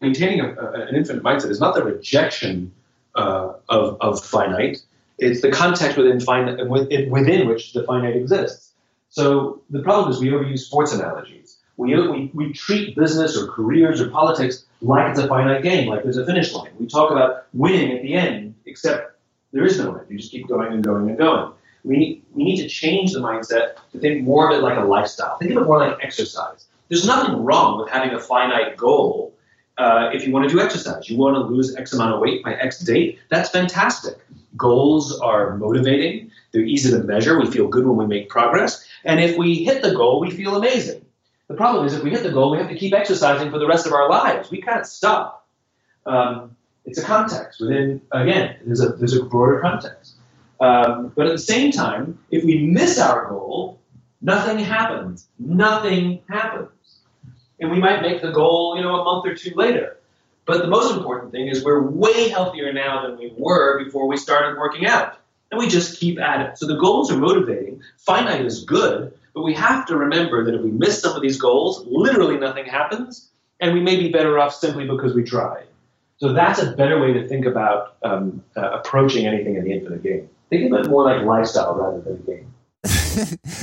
Maintaining 0.00 0.40
a, 0.40 0.54
a, 0.54 0.86
an 0.86 0.94
infinite 0.94 1.22
mindset 1.22 1.50
is 1.50 1.60
not 1.60 1.74
the 1.74 1.82
rejection 1.82 2.72
uh, 3.14 3.52
of, 3.68 3.96
of 4.00 4.24
finite, 4.24 4.78
it's 5.18 5.42
the 5.42 5.50
context 5.50 5.96
within, 5.96 6.20
finite, 6.20 6.68
within 6.68 7.48
which 7.48 7.72
the 7.72 7.84
finite 7.84 8.16
exists. 8.16 8.72
So 9.10 9.62
the 9.70 9.80
problem 9.80 10.10
is 10.10 10.20
we 10.20 10.28
overuse 10.28 10.60
sports 10.60 10.92
analogies. 10.92 11.58
We, 11.76 11.94
we, 12.08 12.30
we 12.34 12.52
treat 12.52 12.96
business 12.96 13.36
or 13.36 13.48
careers 13.48 14.00
or 14.00 14.08
politics 14.10 14.64
like 14.80 15.10
it's 15.10 15.18
a 15.18 15.26
finite 15.26 15.62
game, 15.62 15.88
like 15.88 16.02
there's 16.02 16.16
a 16.16 16.26
finish 16.26 16.52
line. 16.52 16.70
We 16.78 16.86
talk 16.86 17.10
about 17.10 17.46
winning 17.52 17.92
at 17.92 18.02
the 18.02 18.14
end, 18.14 18.54
except 18.66 19.13
there 19.54 19.64
is 19.64 19.78
no 19.78 19.94
end. 19.94 20.06
You 20.10 20.18
just 20.18 20.32
keep 20.32 20.48
going 20.48 20.72
and 20.72 20.82
going 20.84 21.08
and 21.08 21.16
going. 21.16 21.52
We 21.84 21.96
need, 21.96 22.24
we 22.32 22.44
need 22.44 22.60
to 22.60 22.68
change 22.68 23.12
the 23.12 23.20
mindset 23.20 23.76
to 23.92 23.98
think 23.98 24.24
more 24.24 24.50
of 24.50 24.58
it 24.58 24.62
like 24.62 24.76
a 24.76 24.82
lifestyle. 24.82 25.38
Think 25.38 25.52
of 25.52 25.58
it 25.58 25.64
more 25.64 25.78
like 25.78 25.96
exercise. 26.02 26.66
There's 26.88 27.06
nothing 27.06 27.42
wrong 27.44 27.78
with 27.78 27.88
having 27.88 28.10
a 28.14 28.20
finite 28.20 28.76
goal 28.76 29.34
uh, 29.78 30.10
if 30.12 30.26
you 30.26 30.32
want 30.32 30.48
to 30.48 30.54
do 30.54 30.60
exercise. 30.60 31.08
You 31.08 31.16
want 31.16 31.36
to 31.36 31.40
lose 31.40 31.76
X 31.76 31.92
amount 31.92 32.14
of 32.14 32.20
weight 32.20 32.42
by 32.42 32.54
X 32.54 32.80
date. 32.80 33.20
That's 33.30 33.48
fantastic. 33.50 34.18
Goals 34.56 35.18
are 35.20 35.56
motivating. 35.56 36.30
They're 36.52 36.62
easy 36.62 36.90
to 36.90 36.98
measure. 37.04 37.38
We 37.38 37.50
feel 37.50 37.68
good 37.68 37.86
when 37.86 37.96
we 37.96 38.06
make 38.06 38.28
progress. 38.28 38.86
And 39.04 39.20
if 39.20 39.36
we 39.36 39.64
hit 39.64 39.82
the 39.82 39.94
goal, 39.94 40.20
we 40.20 40.30
feel 40.30 40.56
amazing. 40.56 41.04
The 41.48 41.54
problem 41.54 41.86
is 41.86 41.94
if 41.94 42.02
we 42.02 42.10
hit 42.10 42.22
the 42.22 42.32
goal, 42.32 42.50
we 42.50 42.58
have 42.58 42.68
to 42.68 42.76
keep 42.76 42.92
exercising 42.92 43.50
for 43.50 43.58
the 43.58 43.66
rest 43.66 43.86
of 43.86 43.92
our 43.92 44.08
lives. 44.08 44.50
We 44.50 44.60
can't 44.60 44.86
stop. 44.86 45.46
Um, 46.06 46.56
it's 46.84 46.98
a 46.98 47.02
context 47.02 47.60
within, 47.60 48.00
again, 48.12 48.56
there's 48.64 48.80
a, 48.80 48.88
there's 48.90 49.16
a 49.16 49.24
broader 49.24 49.60
context. 49.60 50.14
Um, 50.60 51.12
but 51.16 51.26
at 51.26 51.32
the 51.32 51.38
same 51.38 51.72
time, 51.72 52.18
if 52.30 52.44
we 52.44 52.66
miss 52.66 52.98
our 52.98 53.28
goal, 53.28 53.80
nothing 54.20 54.58
happens. 54.58 55.26
Nothing 55.38 56.20
happens. 56.28 56.70
And 57.60 57.70
we 57.70 57.78
might 57.78 58.02
make 58.02 58.22
the 58.22 58.30
goal, 58.30 58.76
you 58.76 58.82
know, 58.82 59.00
a 59.00 59.04
month 59.04 59.26
or 59.26 59.34
two 59.34 59.54
later. 59.54 59.96
But 60.46 60.58
the 60.58 60.68
most 60.68 60.94
important 60.94 61.32
thing 61.32 61.48
is 61.48 61.64
we're 61.64 61.82
way 61.82 62.28
healthier 62.28 62.72
now 62.72 63.06
than 63.06 63.18
we 63.18 63.32
were 63.36 63.82
before 63.82 64.06
we 64.06 64.16
started 64.16 64.58
working 64.58 64.86
out. 64.86 65.18
And 65.50 65.58
we 65.58 65.68
just 65.68 65.98
keep 65.98 66.20
at 66.20 66.40
it. 66.40 66.58
So 66.58 66.66
the 66.66 66.76
goals 66.76 67.10
are 67.10 67.16
motivating. 67.16 67.80
Finite 67.98 68.44
is 68.44 68.64
good, 68.64 69.12
but 69.34 69.42
we 69.42 69.54
have 69.54 69.86
to 69.86 69.96
remember 69.96 70.44
that 70.44 70.54
if 70.54 70.60
we 70.60 70.70
miss 70.70 71.00
some 71.00 71.16
of 71.16 71.22
these 71.22 71.38
goals, 71.38 71.86
literally 71.86 72.36
nothing 72.36 72.66
happens, 72.66 73.30
and 73.60 73.72
we 73.72 73.80
may 73.80 73.96
be 73.96 74.10
better 74.10 74.38
off 74.38 74.54
simply 74.54 74.86
because 74.86 75.14
we 75.14 75.22
tried. 75.22 75.66
So 76.18 76.32
that's 76.32 76.60
a 76.60 76.72
better 76.72 77.00
way 77.00 77.12
to 77.12 77.26
think 77.26 77.44
about 77.44 77.96
um, 78.02 78.42
uh, 78.56 78.78
approaching 78.78 79.26
anything 79.26 79.56
in 79.56 79.64
the 79.64 79.72
infinite 79.72 80.02
game. 80.02 80.28
Think 80.48 80.72
of 80.72 80.80
it 80.80 80.88
more 80.88 81.04
like 81.04 81.24
lifestyle 81.24 81.74
rather 81.74 82.00
than 82.00 82.14
a 82.14 82.18
game. 82.18 82.54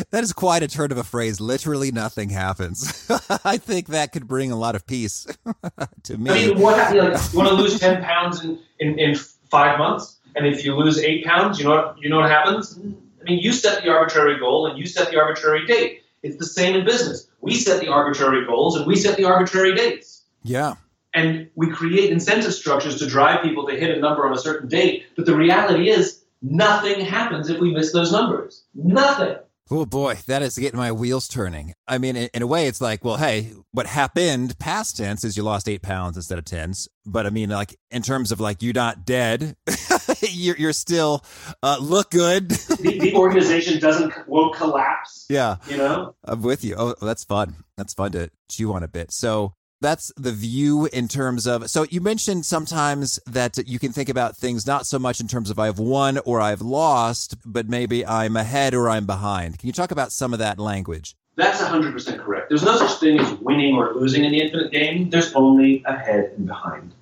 that 0.09 0.23
is 0.23 0.33
quite 0.33 0.63
a 0.63 0.67
turn 0.67 0.91
of 0.91 0.97
a 0.97 1.03
phrase. 1.03 1.39
Literally 1.39 1.91
nothing 1.91 2.29
happens. 2.29 3.09
I 3.45 3.57
think 3.57 3.87
that 3.87 4.11
could 4.11 4.27
bring 4.27 4.51
a 4.51 4.55
lot 4.55 4.75
of 4.75 4.85
peace 4.85 5.27
to 6.03 6.17
me. 6.17 6.31
I 6.31 6.33
mean, 6.33 6.59
what, 6.59 6.93
you, 6.93 7.01
like, 7.01 7.31
you 7.31 7.37
want 7.37 7.49
to 7.49 7.55
lose 7.55 7.79
10 7.79 8.03
pounds 8.03 8.43
in, 8.43 8.59
in, 8.79 8.99
in 8.99 9.15
five 9.15 9.77
months? 9.77 10.17
And 10.35 10.47
if 10.47 10.65
you 10.65 10.75
lose 10.75 10.97
eight 10.99 11.25
pounds, 11.25 11.59
you 11.59 11.65
know 11.65 11.71
what, 11.71 11.95
you 11.99 12.09
know 12.09 12.19
what 12.19 12.29
happens? 12.29 12.77
I 12.77 13.23
mean, 13.23 13.39
you 13.39 13.53
set 13.53 13.83
the 13.83 13.89
arbitrary 13.89 14.39
goal 14.39 14.65
and 14.65 14.77
you 14.77 14.87
set 14.87 15.11
the 15.11 15.19
arbitrary 15.19 15.65
date. 15.67 16.01
It's 16.23 16.37
the 16.37 16.45
same 16.45 16.75
in 16.75 16.85
business. 16.85 17.27
We 17.41 17.55
set 17.55 17.79
the 17.79 17.87
arbitrary 17.87 18.45
goals 18.45 18.75
and 18.75 18.85
we 18.87 18.95
set 18.95 19.17
the 19.17 19.25
arbitrary 19.25 19.75
dates. 19.75 20.23
Yeah 20.43 20.75
and 21.13 21.49
we 21.55 21.69
create 21.69 22.11
incentive 22.11 22.53
structures 22.53 22.97
to 22.99 23.07
drive 23.07 23.43
people 23.43 23.67
to 23.67 23.75
hit 23.75 23.95
a 23.95 23.99
number 23.99 24.25
on 24.25 24.33
a 24.33 24.39
certain 24.39 24.69
date. 24.69 25.05
But 25.15 25.25
the 25.25 25.35
reality 25.35 25.89
is, 25.89 26.23
nothing 26.41 27.03
happens 27.05 27.49
if 27.49 27.59
we 27.59 27.73
miss 27.73 27.91
those 27.91 28.11
numbers. 28.11 28.63
Nothing. 28.73 29.37
Oh 29.73 29.85
boy, 29.85 30.17
that 30.27 30.41
is 30.41 30.57
getting 30.57 30.77
my 30.77 30.91
wheels 30.91 31.29
turning. 31.29 31.73
I 31.87 31.97
mean, 31.97 32.17
in, 32.17 32.41
a 32.41 32.47
way, 32.47 32.67
it's 32.67 32.81
like, 32.81 33.05
well, 33.05 33.15
hey, 33.15 33.53
what 33.71 33.85
happened 33.85 34.59
past 34.59 34.97
tense 34.97 35.23
is 35.23 35.37
you 35.37 35.43
lost 35.43 35.69
eight 35.69 35.81
pounds 35.81 36.17
instead 36.17 36.37
of 36.37 36.43
tens. 36.43 36.89
But 37.05 37.25
I 37.25 37.29
mean, 37.29 37.49
like 37.49 37.79
in 37.89 38.01
terms 38.01 38.33
of 38.33 38.41
like 38.41 38.61
you're 38.61 38.73
not 38.73 39.05
dead, 39.05 39.55
you're, 40.21 40.57
you're 40.57 40.73
still 40.73 41.23
uh, 41.63 41.77
look 41.79 42.11
good. 42.11 42.49
the, 42.49 42.99
the, 42.99 43.15
organization 43.15 43.79
doesn't 43.79 44.13
won't 44.27 44.57
collapse. 44.57 45.25
Yeah, 45.29 45.55
you 45.69 45.77
know, 45.77 46.15
I'm 46.25 46.41
with 46.41 46.65
you. 46.65 46.75
Oh, 46.77 46.95
that's 47.01 47.23
fun. 47.23 47.55
That's 47.77 47.93
fun 47.93 48.11
to 48.11 48.29
chew 48.49 48.73
on 48.73 48.83
a 48.83 48.89
bit. 48.89 49.13
So 49.13 49.53
that's 49.81 50.11
the 50.15 50.31
view 50.31 50.85
in 50.93 51.07
terms 51.07 51.47
of 51.47 51.69
so 51.69 51.85
you 51.89 51.99
mentioned 51.99 52.45
sometimes 52.45 53.19
that 53.25 53.57
you 53.67 53.79
can 53.79 53.91
think 53.91 54.09
about 54.09 54.37
things 54.37 54.65
not 54.65 54.85
so 54.85 54.99
much 54.99 55.19
in 55.19 55.27
terms 55.27 55.49
of 55.49 55.59
I've 55.59 55.79
won 55.79 56.19
or 56.19 56.39
I've 56.39 56.61
lost, 56.61 57.35
but 57.45 57.67
maybe 57.67 58.05
I'm 58.05 58.37
ahead 58.37 58.73
or 58.73 58.89
I'm 58.89 59.05
behind. 59.05 59.59
Can 59.59 59.67
you 59.67 59.73
talk 59.73 59.91
about 59.91 60.11
some 60.11 60.33
of 60.33 60.39
that 60.39 60.59
language? 60.59 61.15
That's 61.35 61.61
100% 61.61 62.19
correct. 62.19 62.49
There's 62.49 62.63
no 62.63 62.77
such 62.77 62.99
thing 62.99 63.19
as 63.19 63.33
winning 63.39 63.75
or 63.75 63.93
losing 63.95 64.25
in 64.25 64.31
the 64.31 64.41
infinite 64.41 64.71
game. 64.71 65.09
There's 65.09 65.33
only 65.33 65.83
ahead 65.85 66.33
and 66.37 66.45
behind. 66.45 66.93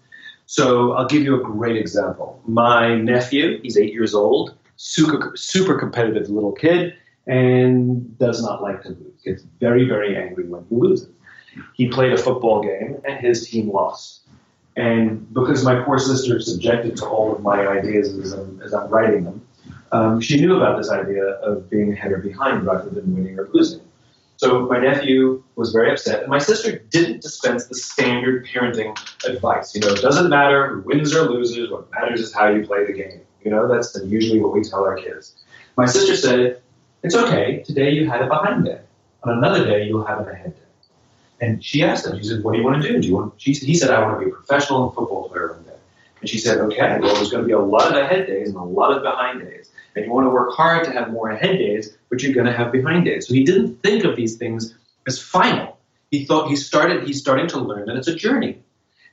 So 0.45 0.93
I'll 0.93 1.07
give 1.07 1.24
you 1.24 1.39
a 1.39 1.43
great 1.43 1.77
example. 1.77 2.41
My 2.48 2.95
nephew, 2.95 3.59
he's 3.62 3.77
eight 3.77 3.91
years 3.91 4.13
old, 4.13 4.55
super, 4.77 5.33
super 5.36 5.77
competitive 5.77 6.29
little 6.29 6.51
kid, 6.51 6.95
and 7.27 8.17
does 8.17 8.41
not 8.41 8.62
like 8.62 8.81
to 8.83 8.89
lose. 8.89 9.21
Gets 9.24 9.43
very, 9.59 9.88
very 9.88 10.15
angry 10.15 10.48
when 10.48 10.65
he 10.69 10.75
loses. 10.75 11.09
He 11.73 11.87
played 11.89 12.13
a 12.13 12.17
football 12.17 12.61
game, 12.63 13.01
and 13.05 13.19
his 13.19 13.49
team 13.49 13.71
lost. 13.71 14.21
And 14.75 15.31
because 15.33 15.63
my 15.63 15.83
poor 15.83 15.99
sister 15.99 16.37
is 16.37 16.51
subjected 16.51 16.95
to 16.97 17.05
all 17.05 17.35
of 17.35 17.41
my 17.41 17.67
ideas 17.67 18.17
as 18.17 18.33
I'm, 18.33 18.61
as 18.63 18.73
I'm 18.73 18.89
writing 18.89 19.25
them, 19.25 19.45
um, 19.91 20.21
she 20.21 20.39
knew 20.39 20.55
about 20.55 20.77
this 20.77 20.89
idea 20.89 21.23
of 21.23 21.69
being 21.69 21.91
ahead 21.91 22.11
or 22.11 22.19
behind 22.19 22.65
rather 22.65 22.89
than 22.89 23.13
winning 23.13 23.37
or 23.39 23.49
losing. 23.51 23.81
So 24.37 24.67
my 24.67 24.79
nephew 24.79 25.43
was 25.57 25.73
very 25.73 25.91
upset, 25.91 26.21
and 26.21 26.29
my 26.29 26.37
sister 26.37 26.79
didn't 26.91 27.21
dispense 27.21 27.65
the 27.65 27.75
standard 27.75 28.47
parenting 28.47 28.97
advice. 29.27 29.75
You 29.75 29.81
know, 29.81 29.89
it 29.89 30.01
doesn't 30.01 30.29
matter 30.29 30.75
who 30.75 30.81
wins 30.81 31.13
or 31.13 31.23
loses. 31.23 31.69
What 31.69 31.91
matters 31.91 32.21
is 32.21 32.33
how 32.33 32.47
you 32.47 32.65
play 32.65 32.85
the 32.85 32.93
game. 32.93 33.19
You 33.43 33.51
know, 33.51 33.67
that's 33.67 33.99
usually 34.05 34.39
what 34.39 34.53
we 34.53 34.63
tell 34.63 34.85
our 34.85 34.95
kids. 34.95 35.43
My 35.75 35.85
sister 35.87 36.15
said, 36.15 36.61
"It's 37.03 37.15
okay. 37.15 37.63
Today 37.65 37.89
you 37.89 38.09
had 38.09 38.21
a 38.21 38.27
behind 38.27 38.63
day. 38.63 38.79
On 39.23 39.37
another 39.37 39.65
day 39.65 39.85
you'll 39.85 40.05
have 40.05 40.19
an 40.19 40.29
ahead 40.29 40.55
day." 40.55 40.68
And 41.41 41.63
she 41.63 41.84
asked 41.84 42.05
him. 42.05 42.17
She 42.17 42.25
said, 42.25 42.43
"What 42.43 42.53
do 42.53 42.60
you 42.60 42.65
want 42.65 42.81
to 42.81 42.88
do? 42.88 43.00
Do 43.00 43.08
you 43.08 43.15
want?" 43.15 43.34
She, 43.38 43.53
he 43.53 43.75
said, 43.75 43.91
"I 43.91 44.01
want 44.01 44.19
to 44.19 44.25
be 44.25 44.31
a 44.31 44.34
professional 44.34 44.91
football 44.91 45.29
player 45.29 45.53
one 45.53 45.63
day." 45.63 45.79
And 46.19 46.29
she 46.29 46.38
said, 46.38 46.58
"Okay. 46.60 47.00
Well, 47.00 47.15
there's 47.15 47.31
going 47.31 47.43
to 47.43 47.48
be 47.48 47.53
a 47.53 47.60
lot 47.60 47.91
of 47.91 47.98
ahead 47.98 48.27
days 48.27 48.50
and 48.50 48.58
a 48.58 48.63
lot 48.63 48.96
of 48.96 49.03
behind 49.03 49.41
days." 49.41 49.69
and 49.96 50.05
you 50.05 50.12
want 50.12 50.25
to 50.25 50.29
work 50.29 50.53
hard 50.53 50.86
to 50.86 50.91
have 50.91 51.12
more 51.12 51.29
ahead 51.29 51.58
days, 51.58 51.96
but 52.10 52.22
you're 52.22 52.34
going 52.34 52.46
to 52.46 52.53
have 52.53 52.72
behind 52.72 53.05
days. 53.05 53.27
So 53.27 53.34
he 53.34 53.43
didn't 53.43 53.81
think 53.81 54.03
of 54.03 54.15
these 54.15 54.38
things 54.38 54.74
as 55.08 55.19
final. 55.19 55.77
He 56.12 56.25
thought 56.25 56.50
he 56.50 56.55
started. 56.55 57.05
He's 57.05 57.19
starting 57.19 57.48
to 57.48 57.60
learn 57.60 57.86
that 57.86 57.96
it's 57.96 58.08
a 58.08 58.15
journey, 58.15 58.58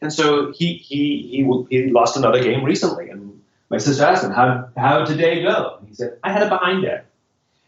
and 0.00 0.12
so 0.12 0.52
he 0.52 0.74
he 0.74 1.28
he 1.30 1.66
he 1.68 1.90
lost 1.90 2.16
another 2.16 2.42
game 2.42 2.64
recently, 2.64 3.10
and 3.10 3.38
my 3.68 3.76
sister 3.76 4.02
asked 4.02 4.24
him 4.24 4.30
how 4.30 4.68
how 4.78 5.04
did 5.04 5.08
today 5.08 5.42
go. 5.42 5.76
And 5.78 5.88
he 5.88 5.94
said 5.94 6.18
I 6.24 6.32
had 6.32 6.42
a 6.42 6.48
behind 6.48 6.82
day, 6.82 7.02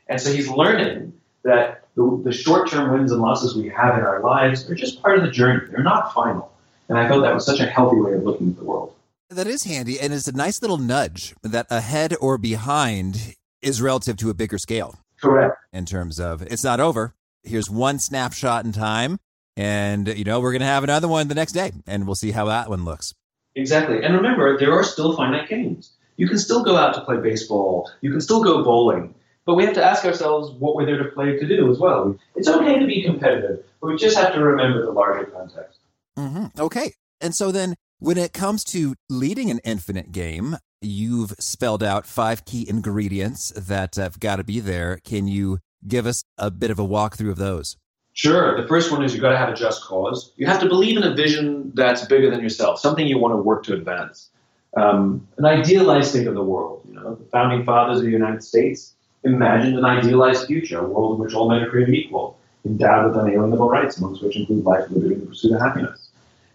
and 0.08 0.18
so 0.18 0.32
he's 0.32 0.48
learning 0.48 1.12
that 1.42 1.77
the, 1.98 2.22
the 2.30 2.32
short 2.32 2.70
term 2.70 2.92
wins 2.92 3.10
and 3.10 3.20
losses 3.20 3.56
we 3.56 3.68
have 3.70 3.98
in 3.98 4.04
our 4.04 4.20
lives 4.22 4.70
are 4.70 4.74
just 4.74 5.02
part 5.02 5.18
of 5.18 5.24
the 5.24 5.30
journey. 5.30 5.66
They're 5.68 5.82
not 5.82 6.14
final, 6.14 6.50
and 6.88 6.96
I 6.96 7.08
thought 7.08 7.22
that 7.22 7.34
was 7.34 7.44
such 7.44 7.58
a 7.58 7.66
healthy 7.66 8.00
way 8.00 8.12
of 8.12 8.22
looking 8.22 8.50
at 8.50 8.56
the 8.56 8.64
world. 8.64 8.94
That 9.30 9.48
is 9.48 9.64
handy, 9.64 9.98
and 9.98 10.14
it's 10.14 10.28
a 10.28 10.32
nice 10.32 10.62
little 10.62 10.78
nudge 10.78 11.34
that 11.42 11.66
ahead 11.70 12.14
or 12.20 12.38
behind 12.38 13.34
is 13.60 13.82
relative 13.82 14.16
to 14.18 14.30
a 14.30 14.34
bigger 14.34 14.58
scale. 14.58 15.00
Correct. 15.20 15.56
In 15.72 15.84
terms 15.84 16.20
of 16.20 16.42
it's 16.42 16.62
not 16.62 16.78
over. 16.78 17.14
Here's 17.42 17.68
one 17.68 17.98
snapshot 17.98 18.64
in 18.64 18.70
time, 18.70 19.18
and 19.56 20.06
you 20.06 20.24
know 20.24 20.38
we're 20.38 20.52
going 20.52 20.60
to 20.60 20.66
have 20.66 20.84
another 20.84 21.08
one 21.08 21.26
the 21.26 21.34
next 21.34 21.52
day, 21.52 21.72
and 21.86 22.06
we'll 22.06 22.14
see 22.14 22.30
how 22.30 22.44
that 22.44 22.70
one 22.70 22.84
looks. 22.84 23.12
Exactly. 23.56 24.04
And 24.04 24.14
remember, 24.14 24.56
there 24.56 24.72
are 24.72 24.84
still 24.84 25.16
finite 25.16 25.48
games. 25.48 25.90
You 26.16 26.28
can 26.28 26.38
still 26.38 26.62
go 26.62 26.76
out 26.76 26.94
to 26.94 27.00
play 27.00 27.16
baseball. 27.16 27.90
You 28.02 28.12
can 28.12 28.20
still 28.20 28.42
go 28.42 28.62
bowling. 28.62 29.14
But 29.48 29.54
we 29.54 29.64
have 29.64 29.72
to 29.76 29.82
ask 29.82 30.04
ourselves 30.04 30.50
what 30.50 30.76
we're 30.76 30.84
there 30.84 31.02
to 31.02 31.08
play 31.08 31.38
to 31.38 31.48
do 31.48 31.70
as 31.70 31.78
well. 31.78 32.18
It's 32.36 32.48
okay 32.48 32.78
to 32.78 32.86
be 32.86 33.02
competitive, 33.02 33.64
but 33.80 33.86
we 33.86 33.96
just 33.96 34.18
have 34.18 34.34
to 34.34 34.44
remember 34.44 34.84
the 34.84 34.92
larger 34.92 35.24
context. 35.24 35.78
Mm-hmm. 36.18 36.60
Okay. 36.60 36.92
And 37.22 37.34
so 37.34 37.50
then 37.50 37.74
when 37.98 38.18
it 38.18 38.34
comes 38.34 38.62
to 38.64 38.94
leading 39.08 39.50
an 39.50 39.60
infinite 39.64 40.12
game, 40.12 40.58
you've 40.82 41.32
spelled 41.40 41.82
out 41.82 42.04
five 42.04 42.44
key 42.44 42.68
ingredients 42.68 43.50
that 43.56 43.96
have 43.96 44.20
got 44.20 44.36
to 44.36 44.44
be 44.44 44.60
there. 44.60 45.00
Can 45.02 45.26
you 45.26 45.60
give 45.86 46.04
us 46.04 46.24
a 46.36 46.50
bit 46.50 46.70
of 46.70 46.78
a 46.78 46.86
walkthrough 46.86 47.30
of 47.30 47.38
those? 47.38 47.78
Sure. 48.12 48.60
The 48.60 48.68
first 48.68 48.92
one 48.92 49.02
is 49.02 49.14
you've 49.14 49.22
got 49.22 49.30
to 49.30 49.38
have 49.38 49.48
a 49.48 49.54
just 49.54 49.82
cause. 49.82 50.30
You 50.36 50.46
have 50.46 50.60
to 50.60 50.68
believe 50.68 50.98
in 50.98 51.04
a 51.04 51.14
vision 51.14 51.72
that's 51.74 52.04
bigger 52.04 52.30
than 52.30 52.42
yourself, 52.42 52.80
something 52.80 53.06
you 53.06 53.16
want 53.16 53.32
to 53.32 53.38
work 53.38 53.64
to 53.64 53.72
advance. 53.72 54.28
Um, 54.76 55.26
an 55.38 55.46
idealized 55.46 56.10
state 56.10 56.26
of 56.26 56.34
the 56.34 56.44
world. 56.44 56.82
You 56.86 56.96
know, 56.96 57.14
the 57.14 57.24
founding 57.30 57.64
fathers 57.64 58.00
of 58.00 58.04
the 58.04 58.10
United 58.10 58.44
States 58.44 58.92
imagined 59.24 59.76
an 59.78 59.84
idealized 59.84 60.46
future, 60.46 60.78
a 60.78 60.88
world 60.88 61.14
in 61.18 61.24
which 61.24 61.34
all 61.34 61.50
men 61.50 61.62
are 61.62 61.70
created 61.70 61.94
equal, 61.94 62.38
endowed 62.64 63.06
with 63.06 63.16
unalienable 63.16 63.68
rights, 63.68 63.98
amongst 63.98 64.22
which 64.22 64.36
include 64.36 64.64
life, 64.64 64.88
liberty, 64.90 65.14
and 65.14 65.22
the 65.22 65.26
pursuit 65.26 65.52
of 65.52 65.60
happiness. 65.60 66.10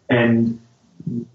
And 0.09 0.59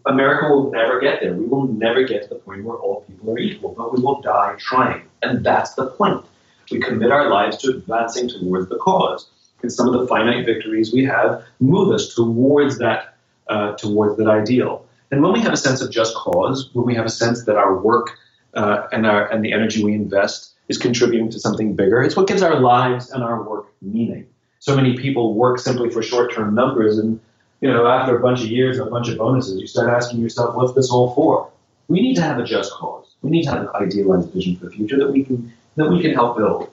America 0.07 0.49
will 0.49 0.71
never 0.71 1.01
get 1.01 1.21
there. 1.21 1.35
We 1.35 1.47
will 1.47 1.69
never 1.69 2.05
get 2.05 2.23
to 2.23 2.29
the 2.29 2.37
point 2.37 2.65
where 2.65 2.77
all 2.77 3.03
people 3.03 3.33
are 3.33 3.39
equal, 3.39 3.75
but 3.77 3.95
we 3.95 4.03
will 4.03 4.21
die 4.21 4.57
trying. 4.59 5.03
And 5.23 5.45
that's 5.45 5.75
the 5.75 5.87
point. 5.87 6.25
We 6.71 6.81
commit 6.81 7.11
our 7.11 7.29
lives 7.29 7.59
to 7.59 7.71
advancing 7.71 8.29
towards 8.29 8.69
the 8.69 8.77
cause. 8.77 9.29
And 9.63 9.73
some 9.73 9.93
of 9.93 10.01
the 10.01 10.07
finite 10.07 10.47
victories 10.47 10.93
we 10.93 11.05
have 11.05 11.43
move 11.61 11.93
us 11.93 12.15
towards 12.15 12.79
that, 12.79 13.17
uh, 13.49 13.73
towards 13.73 14.17
that 14.19 14.29
ideal. 14.29 14.87
And 15.11 15.23
when 15.23 15.33
we 15.33 15.41
have 15.41 15.53
a 15.53 15.57
sense 15.57 15.81
of 15.81 15.91
just 15.91 16.15
cause, 16.15 16.71
when 16.75 16.87
we 16.87 16.95
have 16.95 17.07
a 17.07 17.11
sense 17.11 17.45
that 17.45 17.57
our 17.57 17.79
work 17.79 18.11
uh, 18.55 18.87
and, 18.93 19.07
our, 19.07 19.27
and 19.29 19.45
the 19.45 19.53
energy 19.53 19.83
we 19.83 19.95
invest 19.95 20.55
is 20.69 20.79
contributing 20.79 21.31
to 21.31 21.41
something 21.41 21.75
bigger, 21.75 22.03
it's 22.03 22.17
what 22.17 22.27
gives 22.29 22.43
our 22.43 22.61
lives 22.61 23.11
and 23.11 23.23
our 23.23 23.43
work 23.43 23.73
meaning. 23.81 24.27
So 24.61 24.75
many 24.75 24.97
people 24.97 25.35
work 25.35 25.59
simply 25.59 25.91
for 25.91 26.03
short 26.03 26.35
term 26.35 26.55
numbers 26.55 26.99
and 26.99 27.21
you 27.61 27.69
know, 27.69 27.87
after 27.87 28.17
a 28.17 28.21
bunch 28.21 28.41
of 28.41 28.47
years 28.47 28.79
and 28.79 28.87
a 28.87 28.91
bunch 28.91 29.09
of 29.09 29.19
bonuses, 29.19 29.61
you 29.61 29.67
start 29.67 29.91
asking 29.91 30.21
yourself, 30.21 30.55
what's 30.55 30.75
this 30.75 30.91
all 30.91 31.13
for? 31.15 31.51
We 31.89 32.01
need 32.01 32.15
to 32.15 32.23
have 32.23 32.39
a 32.39 32.45
just 32.45 32.73
cause. 32.73 33.15
We 33.23 33.31
need 33.31 33.45
to 33.45 33.51
have 33.51 33.63
an 33.63 33.69
idealized 33.75 34.33
vision 34.33 34.57
for 34.57 34.67
the 34.67 34.71
future 34.71 34.97
that 34.99 35.11
we 35.11 35.25
can 35.25 35.53
that 35.77 35.91
we 35.91 36.01
can 36.01 36.13
help 36.13 36.37
build. 36.37 36.71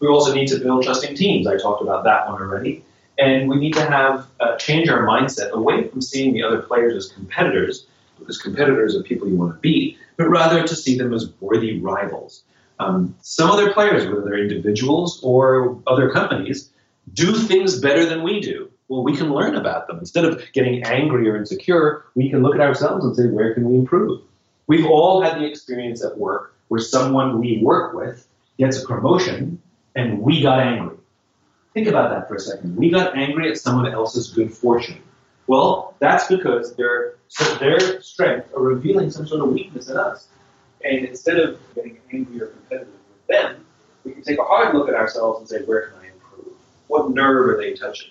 We 0.00 0.08
also 0.08 0.34
need 0.34 0.48
to 0.48 0.58
build 0.58 0.84
trusting 0.84 1.16
teams. 1.16 1.46
I 1.46 1.56
talked 1.58 1.82
about 1.82 2.04
that 2.04 2.28
one 2.28 2.40
already. 2.40 2.84
And 3.18 3.48
we 3.48 3.56
need 3.56 3.74
to 3.74 3.84
have 3.84 4.28
uh, 4.40 4.56
change 4.56 4.88
our 4.88 5.04
mindset 5.06 5.50
away 5.50 5.88
from 5.88 6.00
seeing 6.00 6.32
the 6.34 6.42
other 6.42 6.62
players 6.62 6.94
as 6.94 7.12
competitors, 7.12 7.86
because 8.18 8.40
competitors 8.40 8.96
are 8.96 9.02
people 9.02 9.28
you 9.28 9.36
want 9.36 9.54
to 9.54 9.60
beat, 9.60 9.98
but 10.16 10.28
rather 10.28 10.66
to 10.66 10.76
see 10.76 10.96
them 10.96 11.12
as 11.12 11.30
worthy 11.40 11.80
rivals. 11.80 12.44
Um, 12.80 13.14
some 13.22 13.50
other 13.50 13.72
players, 13.72 14.06
whether 14.06 14.22
they're 14.22 14.38
individuals 14.38 15.20
or 15.22 15.80
other 15.86 16.10
companies, 16.10 16.70
do 17.12 17.32
things 17.34 17.80
better 17.80 18.06
than 18.06 18.22
we 18.22 18.40
do 18.40 18.70
well, 18.88 19.04
we 19.04 19.16
can 19.16 19.32
learn 19.32 19.54
about 19.54 19.86
them. 19.86 19.98
Instead 19.98 20.24
of 20.24 20.42
getting 20.52 20.82
angry 20.84 21.28
or 21.28 21.36
insecure, 21.36 22.04
we 22.14 22.30
can 22.30 22.42
look 22.42 22.54
at 22.54 22.60
ourselves 22.60 23.04
and 23.04 23.14
say, 23.14 23.26
where 23.26 23.54
can 23.54 23.68
we 23.68 23.76
improve? 23.76 24.22
We've 24.66 24.86
all 24.86 25.22
had 25.22 25.38
the 25.38 25.44
experience 25.44 26.02
at 26.02 26.16
work 26.18 26.54
where 26.68 26.80
someone 26.80 27.38
we 27.38 27.58
work 27.62 27.94
with 27.94 28.26
gets 28.58 28.82
a 28.82 28.86
promotion 28.86 29.60
and 29.94 30.20
we 30.20 30.42
got 30.42 30.60
angry. 30.60 30.96
Think 31.74 31.86
about 31.86 32.10
that 32.10 32.28
for 32.28 32.36
a 32.36 32.40
second. 32.40 32.76
We 32.76 32.90
got 32.90 33.16
angry 33.16 33.50
at 33.50 33.58
someone 33.58 33.92
else's 33.92 34.32
good 34.32 34.52
fortune. 34.52 35.02
Well, 35.46 35.94
that's 35.98 36.26
because 36.26 36.74
their, 36.76 37.14
their 37.58 38.02
strength 38.02 38.52
are 38.54 38.62
revealing 38.62 39.10
some 39.10 39.26
sort 39.26 39.42
of 39.42 39.52
weakness 39.52 39.88
in 39.88 39.96
us. 39.96 40.28
And 40.84 41.06
instead 41.06 41.38
of 41.38 41.58
getting 41.74 41.98
angry 42.12 42.40
or 42.40 42.46
competitive 42.46 42.94
with 43.08 43.26
them, 43.28 43.66
we 44.04 44.12
can 44.12 44.22
take 44.22 44.38
a 44.38 44.44
hard 44.44 44.74
look 44.74 44.88
at 44.88 44.94
ourselves 44.94 45.40
and 45.40 45.48
say, 45.48 45.64
where 45.66 45.88
can 45.88 45.98
I 46.00 46.06
improve? 46.12 46.54
What 46.86 47.10
nerve 47.10 47.48
are 47.48 47.56
they 47.60 47.74
touching? 47.74 48.10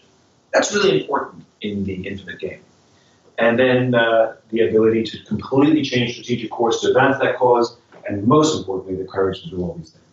That's 0.53 0.73
really 0.73 1.01
important 1.01 1.45
in 1.62 1.84
the 1.84 2.08
infinite 2.08 2.39
game. 2.39 2.62
And 3.38 3.58
then 3.60 3.93
uh, 3.93 4.36
the 4.49 4.67
ability 4.67 5.03
to 5.03 5.23
completely 5.25 5.84
change 5.84 6.13
strategic 6.13 6.49
course 6.49 6.82
to 6.82 6.88
advance 6.88 7.19
that 7.19 7.38
cause, 7.38 7.77
and 8.08 8.25
most 8.25 8.58
importantly, 8.58 8.95
the 8.95 9.08
courage 9.10 9.43
to 9.43 9.49
do 9.49 9.62
all 9.62 9.75
these 9.75 9.91
things. 9.91 10.03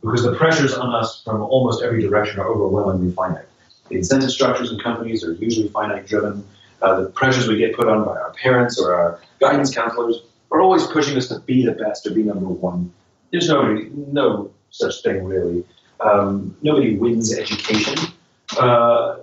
Because 0.00 0.22
the 0.24 0.34
pressures 0.34 0.74
on 0.74 0.94
us 0.94 1.22
from 1.22 1.42
almost 1.42 1.82
every 1.82 2.00
direction 2.00 2.40
are 2.40 2.48
overwhelmingly 2.48 3.12
finite. 3.12 3.46
The 3.88 3.96
incentive 3.96 4.30
structures 4.30 4.72
in 4.72 4.78
companies 4.78 5.22
are 5.22 5.32
usually 5.34 5.68
finite 5.68 6.06
driven. 6.06 6.44
Uh, 6.80 7.02
the 7.02 7.10
pressures 7.10 7.46
we 7.46 7.58
get 7.58 7.76
put 7.76 7.88
on 7.88 8.04
by 8.04 8.12
our 8.12 8.32
parents 8.32 8.80
or 8.80 8.94
our 8.94 9.20
guidance 9.38 9.72
counselors 9.72 10.22
are 10.52 10.60
always 10.60 10.86
pushing 10.86 11.16
us 11.16 11.28
to 11.28 11.40
be 11.40 11.64
the 11.64 11.72
best 11.72 12.06
or 12.06 12.10
be 12.12 12.22
number 12.22 12.46
one. 12.46 12.92
There's 13.30 13.48
no, 13.48 13.74
no 13.92 14.50
such 14.70 15.02
thing 15.02 15.24
really. 15.24 15.64
Um, 16.00 16.56
nobody 16.62 16.96
wins 16.96 17.36
education. 17.36 18.12
Uh, 18.58 19.16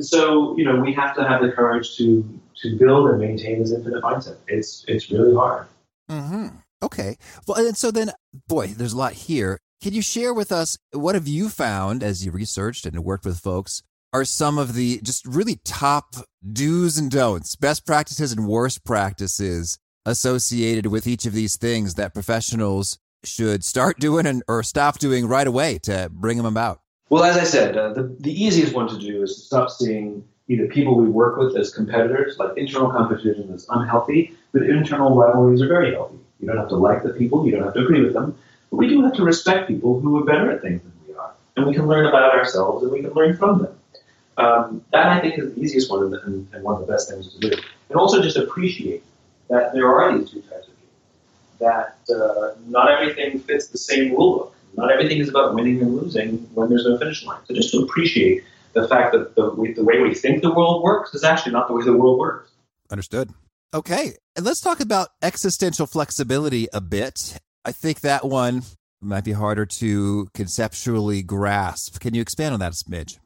so 0.00 0.56
you 0.56 0.64
know 0.64 0.80
we 0.80 0.92
have 0.92 1.14
to 1.16 1.26
have 1.26 1.42
the 1.42 1.52
courage 1.52 1.96
to 1.96 2.28
to 2.62 2.76
build 2.78 3.10
and 3.10 3.20
maintain 3.20 3.60
this 3.60 3.72
infinite 3.72 4.02
mindset. 4.02 4.36
It's 4.48 4.84
it's 4.88 5.10
really 5.10 5.34
hard. 5.34 5.66
Mm-hmm. 6.10 6.48
Okay. 6.82 7.16
Well, 7.46 7.64
and 7.64 7.76
so 7.76 7.90
then, 7.90 8.12
boy, 8.48 8.68
there's 8.68 8.92
a 8.92 8.98
lot 8.98 9.12
here. 9.12 9.58
Can 9.82 9.92
you 9.92 10.02
share 10.02 10.34
with 10.34 10.50
us 10.50 10.76
what 10.92 11.14
have 11.14 11.28
you 11.28 11.48
found 11.48 12.02
as 12.02 12.24
you 12.24 12.32
researched 12.32 12.86
and 12.86 13.04
worked 13.04 13.24
with 13.24 13.38
folks? 13.38 13.82
Are 14.12 14.24
some 14.24 14.58
of 14.58 14.74
the 14.74 15.00
just 15.02 15.24
really 15.24 15.58
top 15.64 16.16
do's 16.52 16.98
and 16.98 17.10
don'ts, 17.10 17.56
best 17.56 17.86
practices 17.86 18.30
and 18.32 18.46
worst 18.46 18.84
practices 18.84 19.78
associated 20.04 20.86
with 20.86 21.06
each 21.06 21.26
of 21.26 21.32
these 21.32 21.56
things 21.56 21.94
that 21.94 22.14
professionals 22.14 22.98
should 23.24 23.64
start 23.64 23.98
doing 23.98 24.26
and 24.26 24.42
or 24.48 24.62
stop 24.62 24.98
doing 24.98 25.26
right 25.26 25.46
away 25.46 25.78
to 25.78 26.10
bring 26.12 26.36
them 26.36 26.46
about? 26.46 26.80
Well, 27.08 27.24
as 27.24 27.36
I 27.36 27.44
said, 27.44 27.76
uh, 27.76 27.92
the, 27.92 28.04
the 28.20 28.32
easiest 28.32 28.74
one 28.74 28.88
to 28.88 28.98
do 28.98 29.22
is 29.22 29.34
to 29.34 29.40
stop 29.42 29.70
seeing 29.70 30.24
either 30.48 30.66
people 30.66 30.96
we 30.96 31.08
work 31.08 31.36
with 31.36 31.56
as 31.56 31.72
competitors, 31.72 32.38
like 32.38 32.56
internal 32.56 32.90
competition 32.90 33.50
is 33.50 33.66
unhealthy, 33.68 34.34
but 34.52 34.62
internal 34.62 35.14
rivalries 35.14 35.62
are 35.62 35.68
very 35.68 35.92
healthy. 35.92 36.18
You 36.40 36.48
don't 36.48 36.56
have 36.56 36.68
to 36.68 36.76
like 36.76 37.02
the 37.02 37.10
people, 37.10 37.46
you 37.46 37.52
don't 37.52 37.62
have 37.62 37.74
to 37.74 37.80
agree 37.80 38.02
with 38.02 38.14
them, 38.14 38.36
but 38.70 38.76
we 38.76 38.88
do 38.88 39.02
have 39.02 39.14
to 39.14 39.24
respect 39.24 39.68
people 39.68 40.00
who 40.00 40.16
are 40.18 40.24
better 40.24 40.50
at 40.50 40.62
things 40.62 40.82
than 40.82 40.92
we 41.06 41.14
are. 41.14 41.32
And 41.56 41.66
we 41.66 41.74
can 41.74 41.86
learn 41.86 42.06
about 42.06 42.34
ourselves 42.34 42.82
and 42.82 42.90
we 42.90 43.02
can 43.02 43.12
learn 43.12 43.36
from 43.36 43.62
them. 43.62 43.78
Um, 44.38 44.84
that 44.92 45.06
I 45.06 45.20
think 45.20 45.38
is 45.38 45.54
the 45.54 45.60
easiest 45.60 45.90
one 45.90 46.04
and, 46.04 46.14
and, 46.14 46.48
and, 46.54 46.64
one 46.64 46.74
of 46.74 46.80
the 46.80 46.90
best 46.90 47.10
things 47.10 47.32
to 47.34 47.38
do. 47.38 47.52
And 47.90 47.98
also 47.98 48.22
just 48.22 48.38
appreciate 48.38 49.04
that 49.52 49.72
there 49.74 49.86
are 49.86 50.18
these 50.18 50.30
two 50.30 50.40
types 50.40 50.66
of 50.66 50.74
games. 50.78 51.58
That 51.60 51.98
uh, 52.10 52.58
not 52.66 52.90
everything 52.90 53.38
fits 53.40 53.68
the 53.68 53.78
same 53.78 54.12
rule 54.12 54.38
book. 54.38 54.56
Not 54.74 54.90
everything 54.90 55.18
is 55.18 55.28
about 55.28 55.54
winning 55.54 55.82
and 55.82 55.94
losing 55.94 56.38
when 56.54 56.70
there's 56.70 56.86
no 56.86 56.98
finish 56.98 57.24
line. 57.24 57.40
So 57.46 57.54
just 57.54 57.70
to 57.72 57.80
appreciate 57.80 58.42
the 58.72 58.88
fact 58.88 59.12
that 59.12 59.34
the, 59.36 59.50
the 59.76 59.84
way 59.84 60.00
we 60.00 60.14
think 60.14 60.40
the 60.42 60.52
world 60.52 60.82
works 60.82 61.14
is 61.14 61.22
actually 61.22 61.52
not 61.52 61.68
the 61.68 61.74
way 61.74 61.84
the 61.84 61.96
world 61.96 62.18
works. 62.18 62.50
Understood. 62.90 63.30
Okay. 63.74 64.14
And 64.34 64.46
let's 64.46 64.60
talk 64.60 64.80
about 64.80 65.08
existential 65.20 65.86
flexibility 65.86 66.68
a 66.72 66.80
bit. 66.80 67.38
I 67.66 67.72
think 67.72 68.00
that 68.00 68.24
one 68.24 68.62
might 69.02 69.24
be 69.24 69.32
harder 69.32 69.66
to 69.66 70.28
conceptually 70.32 71.22
grasp. 71.22 72.00
Can 72.00 72.14
you 72.14 72.22
expand 72.22 72.54
on 72.54 72.60
that 72.60 72.72
a 72.72 72.76
smidge? 72.76 73.18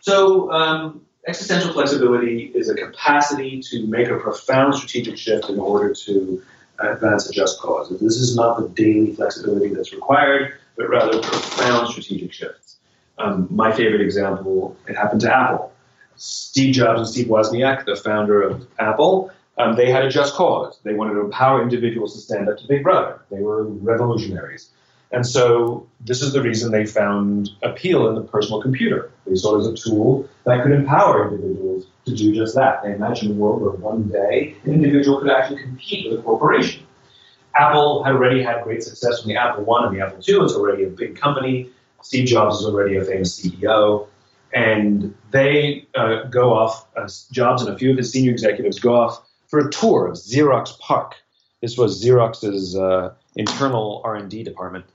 So, 0.00 0.50
um, 0.50 1.06
existential 1.26 1.72
flexibility 1.72 2.52
is 2.54 2.68
a 2.68 2.74
capacity 2.74 3.60
to 3.60 3.86
make 3.86 4.08
a 4.08 4.16
profound 4.18 4.74
strategic 4.74 5.16
shift 5.16 5.48
in 5.48 5.58
order 5.58 5.94
to 5.94 6.42
advance 6.78 7.28
a 7.28 7.32
just 7.32 7.60
cause. 7.60 7.90
This 7.90 8.16
is 8.16 8.34
not 8.34 8.60
the 8.60 8.68
daily 8.70 9.14
flexibility 9.14 9.72
that's 9.72 9.92
required, 9.92 10.54
but 10.76 10.88
rather 10.88 11.20
profound 11.20 11.88
strategic 11.88 12.32
shifts. 12.32 12.76
Um, 13.18 13.46
my 13.50 13.70
favorite 13.72 14.00
example, 14.00 14.76
it 14.88 14.96
happened 14.96 15.20
to 15.22 15.34
Apple. 15.34 15.72
Steve 16.16 16.74
Jobs 16.74 17.00
and 17.00 17.08
Steve 17.08 17.26
Wozniak, 17.26 17.84
the 17.84 17.96
founder 17.96 18.42
of 18.42 18.66
Apple, 18.78 19.30
um, 19.58 19.76
they 19.76 19.90
had 19.90 20.04
a 20.04 20.08
just 20.08 20.34
cause. 20.34 20.78
They 20.82 20.94
wanted 20.94 21.14
to 21.14 21.20
empower 21.20 21.62
individuals 21.62 22.14
to 22.14 22.20
stand 22.20 22.48
up 22.48 22.58
to 22.58 22.66
Big 22.66 22.82
Brother. 22.82 23.20
They 23.30 23.40
were 23.40 23.64
revolutionaries. 23.64 24.70
And 25.12 25.26
so 25.26 25.86
this 26.00 26.22
is 26.22 26.32
the 26.32 26.42
reason 26.42 26.72
they 26.72 26.86
found 26.86 27.50
appeal 27.62 28.08
in 28.08 28.14
the 28.14 28.22
personal 28.22 28.62
computer. 28.62 29.10
They 29.26 29.34
saw 29.34 29.56
it 29.56 29.60
as 29.60 29.66
a 29.66 29.76
tool 29.76 30.26
that 30.44 30.62
could 30.62 30.72
empower 30.72 31.28
individuals 31.28 31.86
to 32.06 32.16
do 32.16 32.34
just 32.34 32.54
that. 32.54 32.82
They 32.82 32.92
imagined 32.92 33.32
a 33.32 33.34
world 33.34 33.60
where 33.60 33.72
one 33.72 34.08
day 34.08 34.56
an 34.64 34.72
individual 34.72 35.20
could 35.20 35.30
actually 35.30 35.62
compete 35.62 36.10
with 36.10 36.20
a 36.20 36.22
corporation. 36.22 36.86
Apple 37.54 38.02
had 38.02 38.14
already 38.14 38.42
had 38.42 38.64
great 38.64 38.82
success 38.82 39.18
with 39.18 39.26
the 39.26 39.36
Apple 39.36 39.70
I 39.74 39.86
and 39.86 39.96
the 39.96 40.00
Apple 40.00 40.16
II. 40.26 40.44
It's 40.44 40.54
already 40.54 40.84
a 40.84 40.88
big 40.88 41.20
company. 41.20 41.68
Steve 42.00 42.26
Jobs 42.26 42.60
is 42.60 42.66
already 42.66 42.96
a 42.96 43.04
famous 43.04 43.38
CEO. 43.38 44.08
And 44.54 45.14
they 45.30 45.86
uh, 45.94 46.24
go 46.24 46.54
off, 46.54 46.86
uh, 46.96 47.08
Jobs 47.30 47.62
and 47.62 47.74
a 47.74 47.78
few 47.78 47.90
of 47.90 47.98
his 47.98 48.10
senior 48.10 48.32
executives 48.32 48.78
go 48.78 48.94
off 48.94 49.22
for 49.48 49.60
a 49.60 49.70
tour 49.70 50.06
of 50.06 50.14
Xerox 50.14 50.78
PARC. 50.78 51.12
This 51.60 51.76
was 51.76 52.02
Xerox's 52.02 52.76
uh, 52.76 53.14
internal 53.36 54.00
R&D 54.04 54.42
department. 54.42 54.86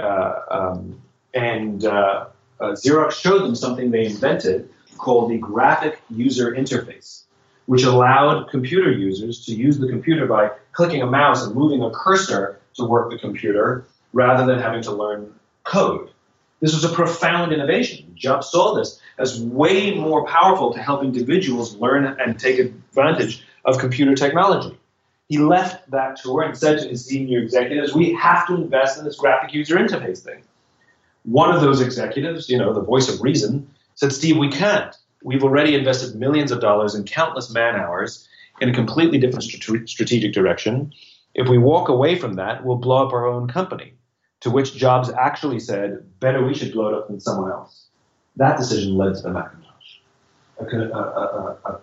Uh, 0.00 0.42
um, 0.50 1.00
and 1.34 1.84
uh, 1.84 2.26
uh, 2.60 2.72
Xerox 2.72 3.12
showed 3.12 3.42
them 3.42 3.54
something 3.54 3.90
they 3.90 4.06
invented 4.06 4.68
called 4.98 5.30
the 5.30 5.38
graphic 5.38 6.00
user 6.10 6.54
interface, 6.54 7.24
which 7.66 7.84
allowed 7.84 8.50
computer 8.50 8.90
users 8.90 9.44
to 9.46 9.54
use 9.54 9.78
the 9.78 9.88
computer 9.88 10.26
by 10.26 10.50
clicking 10.72 11.02
a 11.02 11.06
mouse 11.06 11.44
and 11.44 11.54
moving 11.54 11.82
a 11.82 11.90
cursor 11.90 12.60
to 12.74 12.84
work 12.84 13.10
the 13.10 13.18
computer 13.18 13.86
rather 14.12 14.44
than 14.46 14.60
having 14.60 14.82
to 14.82 14.92
learn 14.92 15.32
code. 15.64 16.10
This 16.60 16.74
was 16.74 16.84
a 16.84 16.90
profound 16.90 17.52
innovation. 17.52 18.12
Jobs 18.14 18.50
saw 18.50 18.74
this 18.74 19.00
as 19.18 19.40
way 19.40 19.94
more 19.94 20.26
powerful 20.26 20.72
to 20.74 20.80
help 20.80 21.02
individuals 21.02 21.76
learn 21.76 22.04
and 22.04 22.38
take 22.38 22.58
advantage 22.58 23.44
of 23.64 23.78
computer 23.78 24.14
technology. 24.14 24.78
He 25.30 25.38
left 25.38 25.88
that 25.92 26.16
tour 26.16 26.42
and 26.42 26.58
said 26.58 26.80
to 26.80 26.88
his 26.88 27.06
senior 27.06 27.38
executives, 27.38 27.94
We 27.94 28.12
have 28.14 28.48
to 28.48 28.54
invest 28.54 28.98
in 28.98 29.04
this 29.04 29.14
graphic 29.14 29.54
user 29.54 29.76
interface 29.76 30.18
thing. 30.18 30.42
One 31.22 31.54
of 31.54 31.60
those 31.60 31.80
executives, 31.80 32.48
you 32.48 32.58
know, 32.58 32.74
the 32.74 32.82
voice 32.82 33.08
of 33.08 33.22
reason, 33.22 33.70
said, 33.94 34.12
Steve, 34.12 34.38
we 34.38 34.50
can't. 34.50 34.92
We've 35.22 35.44
already 35.44 35.76
invested 35.76 36.18
millions 36.18 36.50
of 36.50 36.60
dollars 36.60 36.96
and 36.96 37.06
countless 37.06 37.54
man 37.54 37.76
hours 37.76 38.28
in 38.60 38.70
a 38.70 38.74
completely 38.74 39.18
different 39.18 39.44
strategic 39.88 40.32
direction. 40.32 40.92
If 41.36 41.48
we 41.48 41.58
walk 41.58 41.88
away 41.88 42.18
from 42.18 42.34
that, 42.34 42.64
we'll 42.64 42.78
blow 42.78 43.06
up 43.06 43.12
our 43.12 43.24
own 43.24 43.46
company. 43.46 43.94
To 44.40 44.50
which 44.50 44.74
Jobs 44.74 45.10
actually 45.10 45.60
said, 45.60 46.04
better 46.18 46.44
we 46.44 46.54
should 46.54 46.72
blow 46.72 46.88
it 46.88 46.94
up 46.94 47.06
than 47.06 47.20
someone 47.20 47.52
else. 47.52 47.86
That 48.34 48.56
decision 48.56 48.96
led 48.96 49.14
to 49.14 49.22
the 49.22 49.30
Macintosh. 49.30 50.00
A, 50.58 50.64
a, 50.64 50.98
a, 50.98 51.58
a 51.66 51.80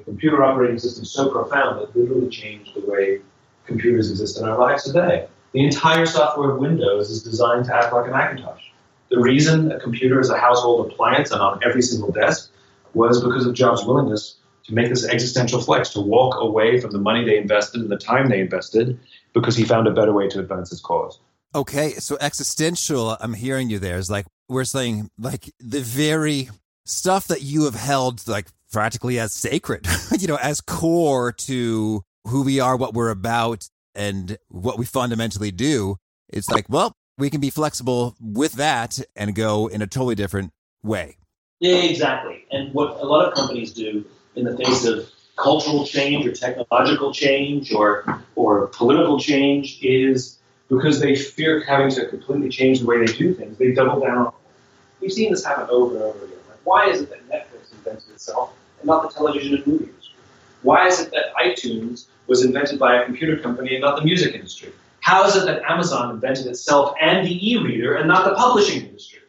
computer 0.00 0.44
operating 0.44 0.78
system 0.78 1.04
so 1.04 1.30
profound 1.30 1.80
that 1.80 1.88
it 1.90 1.96
literally 1.96 2.28
changed 2.28 2.74
the 2.74 2.80
way 2.90 3.20
computers 3.66 4.10
exist 4.10 4.38
in 4.38 4.44
our 4.44 4.58
lives 4.58 4.84
today. 4.84 5.26
The 5.52 5.64
entire 5.64 6.06
software 6.06 6.50
of 6.50 6.58
Windows 6.58 7.10
is 7.10 7.22
designed 7.22 7.66
to 7.66 7.74
act 7.74 7.92
like 7.92 8.08
a 8.08 8.10
Macintosh. 8.10 8.62
The 9.10 9.20
reason 9.20 9.70
a 9.70 9.78
computer 9.78 10.20
is 10.20 10.30
a 10.30 10.38
household 10.38 10.90
appliance 10.90 11.30
and 11.30 11.40
on 11.40 11.60
every 11.64 11.82
single 11.82 12.10
desk 12.10 12.50
was 12.94 13.22
because 13.22 13.46
of 13.46 13.54
Jobs' 13.54 13.84
willingness 13.84 14.36
to 14.64 14.74
make 14.74 14.88
this 14.88 15.06
existential 15.06 15.60
flex, 15.60 15.90
to 15.90 16.00
walk 16.00 16.40
away 16.40 16.80
from 16.80 16.90
the 16.90 16.98
money 16.98 17.24
they 17.24 17.36
invested 17.36 17.80
and 17.80 17.90
the 17.90 17.98
time 17.98 18.28
they 18.28 18.40
invested 18.40 18.98
because 19.32 19.56
he 19.56 19.64
found 19.64 19.86
a 19.86 19.90
better 19.90 20.12
way 20.12 20.28
to 20.28 20.40
advance 20.40 20.70
his 20.70 20.80
cause. 20.80 21.18
Okay, 21.54 21.90
so 21.92 22.16
existential, 22.20 23.16
I'm 23.20 23.34
hearing 23.34 23.70
you 23.70 23.78
there, 23.78 23.98
is 23.98 24.10
like 24.10 24.26
we're 24.48 24.64
saying 24.64 25.10
like 25.18 25.52
the 25.60 25.80
very 25.80 26.48
stuff 26.86 27.28
that 27.28 27.42
you 27.42 27.64
have 27.64 27.74
held 27.74 28.26
like 28.26 28.48
practically 28.74 29.20
as 29.20 29.32
sacred, 29.32 29.86
you 30.18 30.26
know, 30.26 30.36
as 30.36 30.60
core 30.60 31.32
to 31.32 32.02
who 32.26 32.42
we 32.42 32.58
are, 32.60 32.76
what 32.76 32.92
we're 32.92 33.10
about, 33.10 33.68
and 33.94 34.36
what 34.48 34.78
we 34.78 34.84
fundamentally 34.84 35.52
do. 35.52 35.96
It's 36.28 36.50
like, 36.50 36.66
well, 36.68 36.92
we 37.16 37.30
can 37.30 37.40
be 37.40 37.50
flexible 37.50 38.16
with 38.20 38.54
that 38.54 39.00
and 39.14 39.34
go 39.34 39.68
in 39.68 39.80
a 39.80 39.86
totally 39.86 40.16
different 40.16 40.50
way. 40.82 41.16
Yeah, 41.60 41.76
exactly. 41.76 42.44
And 42.50 42.74
what 42.74 43.00
a 43.00 43.04
lot 43.04 43.28
of 43.28 43.34
companies 43.34 43.72
do 43.72 44.04
in 44.34 44.44
the 44.44 44.56
face 44.56 44.84
of 44.84 45.08
cultural 45.36 45.86
change 45.86 46.26
or 46.26 46.32
technological 46.32 47.12
change 47.12 47.72
or 47.72 48.22
or 48.34 48.66
political 48.68 49.20
change 49.20 49.78
is 49.82 50.38
because 50.68 51.00
they 51.00 51.14
fear 51.14 51.62
having 51.64 51.90
to 51.90 52.06
completely 52.06 52.48
change 52.48 52.80
the 52.80 52.86
way 52.86 52.98
they 53.04 53.12
do 53.12 53.34
things, 53.34 53.56
they 53.58 53.72
double 53.72 54.00
down. 54.00 54.32
We've 55.00 55.12
seen 55.12 55.30
this 55.30 55.44
happen 55.44 55.68
over 55.70 55.94
and 55.94 56.04
over 56.04 56.24
again. 56.24 56.38
Like, 56.48 56.58
why 56.64 56.88
is 56.88 57.02
it 57.02 57.10
that 57.10 57.28
Netflix 57.28 57.72
invented 57.72 58.10
itself 58.10 58.52
and 58.84 58.88
not 58.88 59.02
the 59.02 59.08
television 59.08 59.54
and 59.54 59.66
movie 59.66 59.84
industry? 59.86 60.14
Why 60.62 60.86
is 60.86 61.00
it 61.00 61.10
that 61.12 61.34
iTunes 61.42 62.06
was 62.26 62.44
invented 62.44 62.78
by 62.78 63.00
a 63.00 63.04
computer 63.04 63.36
company 63.38 63.74
and 63.74 63.82
not 63.82 63.96
the 63.96 64.04
music 64.04 64.34
industry? 64.34 64.72
How 65.00 65.26
is 65.26 65.36
it 65.36 65.46
that 65.46 65.62
Amazon 65.62 66.10
invented 66.10 66.46
itself 66.46 66.94
and 67.00 67.26
the 67.26 67.50
e-reader 67.52 67.96
and 67.96 68.08
not 68.08 68.24
the 68.24 68.34
publishing 68.34 68.86
industry? 68.86 69.20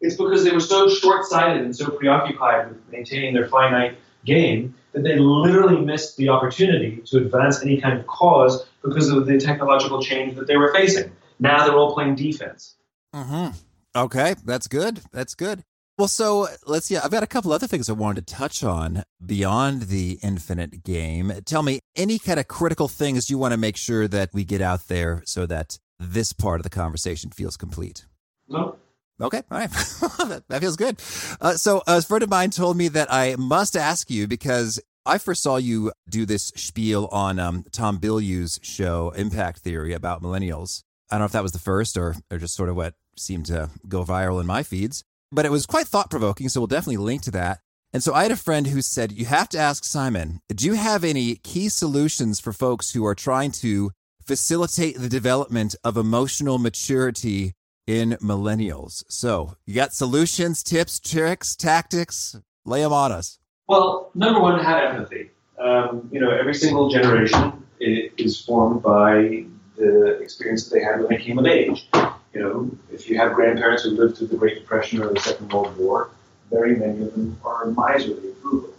It's 0.00 0.16
because 0.16 0.44
they 0.44 0.52
were 0.52 0.60
so 0.60 0.88
short-sighted 0.88 1.62
and 1.62 1.74
so 1.74 1.90
preoccupied 1.90 2.68
with 2.68 2.78
maintaining 2.92 3.34
their 3.34 3.48
finite 3.48 3.96
game 4.24 4.74
that 4.92 5.02
they 5.02 5.16
literally 5.18 5.80
missed 5.80 6.16
the 6.16 6.28
opportunity 6.28 7.02
to 7.06 7.18
advance 7.18 7.62
any 7.62 7.80
kind 7.80 7.98
of 7.98 8.06
cause 8.06 8.66
because 8.82 9.08
of 9.08 9.26
the 9.26 9.38
technological 9.38 10.00
change 10.02 10.36
that 10.36 10.46
they 10.46 10.56
were 10.56 10.72
facing. 10.72 11.10
Now 11.40 11.64
they're 11.64 11.76
all 11.76 11.94
playing 11.94 12.14
defense. 12.14 12.74
Mm-hmm. 13.14 13.56
Okay, 13.96 14.34
that's 14.44 14.68
good. 14.68 15.00
That's 15.12 15.34
good. 15.34 15.64
Well, 15.98 16.06
so 16.06 16.46
let's 16.64 16.86
see. 16.86 16.96
I've 16.96 17.10
got 17.10 17.24
a 17.24 17.26
couple 17.26 17.52
other 17.52 17.66
things 17.66 17.90
I 17.90 17.92
wanted 17.92 18.24
to 18.28 18.34
touch 18.34 18.62
on 18.62 19.02
beyond 19.24 19.82
the 19.82 20.20
infinite 20.22 20.84
game. 20.84 21.32
Tell 21.44 21.64
me 21.64 21.80
any 21.96 22.20
kind 22.20 22.38
of 22.38 22.46
critical 22.46 22.86
things 22.86 23.28
you 23.28 23.36
want 23.36 23.50
to 23.50 23.58
make 23.58 23.76
sure 23.76 24.06
that 24.06 24.30
we 24.32 24.44
get 24.44 24.60
out 24.60 24.86
there 24.86 25.22
so 25.26 25.44
that 25.46 25.80
this 25.98 26.32
part 26.32 26.60
of 26.60 26.62
the 26.62 26.70
conversation 26.70 27.30
feels 27.30 27.56
complete. 27.56 28.06
No. 28.46 28.76
Okay, 29.20 29.42
all 29.50 29.58
right. 29.58 29.70
that, 30.48 30.60
feels 30.60 30.76
good. 30.76 31.02
Uh, 31.40 31.54
so, 31.54 31.82
a 31.88 32.00
friend 32.00 32.22
of 32.22 32.30
mine 32.30 32.50
told 32.50 32.76
me 32.76 32.86
that 32.86 33.12
I 33.12 33.34
must 33.34 33.76
ask 33.76 34.08
you 34.08 34.28
because 34.28 34.80
I 35.04 35.18
first 35.18 35.42
saw 35.42 35.56
you 35.56 35.90
do 36.08 36.24
this 36.24 36.52
spiel 36.54 37.08
on 37.10 37.40
um, 37.40 37.64
Tom 37.72 37.98
Bilyeu's 37.98 38.60
show, 38.62 39.10
Impact 39.16 39.58
Theory, 39.58 39.92
about 39.94 40.22
millennials. 40.22 40.84
I 41.10 41.16
don't 41.16 41.22
know 41.22 41.26
if 41.26 41.32
that 41.32 41.42
was 41.42 41.50
the 41.50 41.58
first 41.58 41.96
or, 41.96 42.14
or 42.30 42.38
just 42.38 42.54
sort 42.54 42.68
of 42.68 42.76
what 42.76 42.94
seemed 43.16 43.46
to 43.46 43.70
go 43.88 44.04
viral 44.04 44.40
in 44.40 44.46
my 44.46 44.62
feeds 44.62 45.02
but 45.30 45.44
it 45.44 45.50
was 45.50 45.66
quite 45.66 45.86
thought 45.86 46.10
provoking. 46.10 46.48
So 46.48 46.60
we'll 46.60 46.66
definitely 46.66 46.98
link 46.98 47.22
to 47.22 47.30
that. 47.32 47.60
And 47.92 48.02
so 48.02 48.12
I 48.12 48.22
had 48.22 48.32
a 48.32 48.36
friend 48.36 48.66
who 48.66 48.82
said, 48.82 49.12
You 49.12 49.24
have 49.26 49.48
to 49.50 49.58
ask 49.58 49.84
Simon, 49.84 50.40
do 50.48 50.66
you 50.66 50.74
have 50.74 51.04
any 51.04 51.36
key 51.36 51.68
solutions 51.68 52.38
for 52.38 52.52
folks 52.52 52.92
who 52.92 53.04
are 53.06 53.14
trying 53.14 53.50
to 53.52 53.92
facilitate 54.26 54.98
the 54.98 55.08
development 55.08 55.74
of 55.84 55.96
emotional 55.96 56.58
maturity 56.58 57.54
in 57.86 58.10
millennials? 58.22 59.04
So 59.08 59.54
you 59.64 59.74
got 59.74 59.94
solutions, 59.94 60.62
tips, 60.62 61.00
tricks, 61.00 61.56
tactics? 61.56 62.36
Lay 62.66 62.82
them 62.82 62.92
on 62.92 63.10
us. 63.10 63.38
Well, 63.68 64.10
number 64.14 64.40
one, 64.40 64.62
have 64.62 64.94
empathy. 64.94 65.30
Um, 65.58 66.08
you 66.12 66.20
know, 66.20 66.30
every 66.30 66.54
single 66.54 66.90
generation 66.90 67.64
is 67.80 68.40
formed 68.40 68.82
by 68.82 69.44
the 69.76 70.18
experience 70.20 70.68
that 70.68 70.74
they 70.74 70.84
had 70.84 70.98
when 70.98 71.08
they 71.08 71.22
came 71.22 71.38
of 71.38 71.46
age. 71.46 71.88
You 72.34 72.40
know, 72.40 72.70
if 72.92 73.08
you 73.08 73.16
have 73.16 73.34
grandparents 73.34 73.84
who 73.84 73.90
lived 73.90 74.18
through 74.18 74.28
the 74.28 74.36
Great 74.36 74.58
Depression 74.58 75.02
or 75.02 75.12
the 75.12 75.20
Second 75.20 75.52
World 75.52 75.76
War, 75.78 76.10
very 76.50 76.76
many 76.76 77.02
of 77.02 77.12
them 77.14 77.38
are 77.44 77.66
miserly 77.66 78.28
and 78.28 78.36
frugal. 78.38 78.74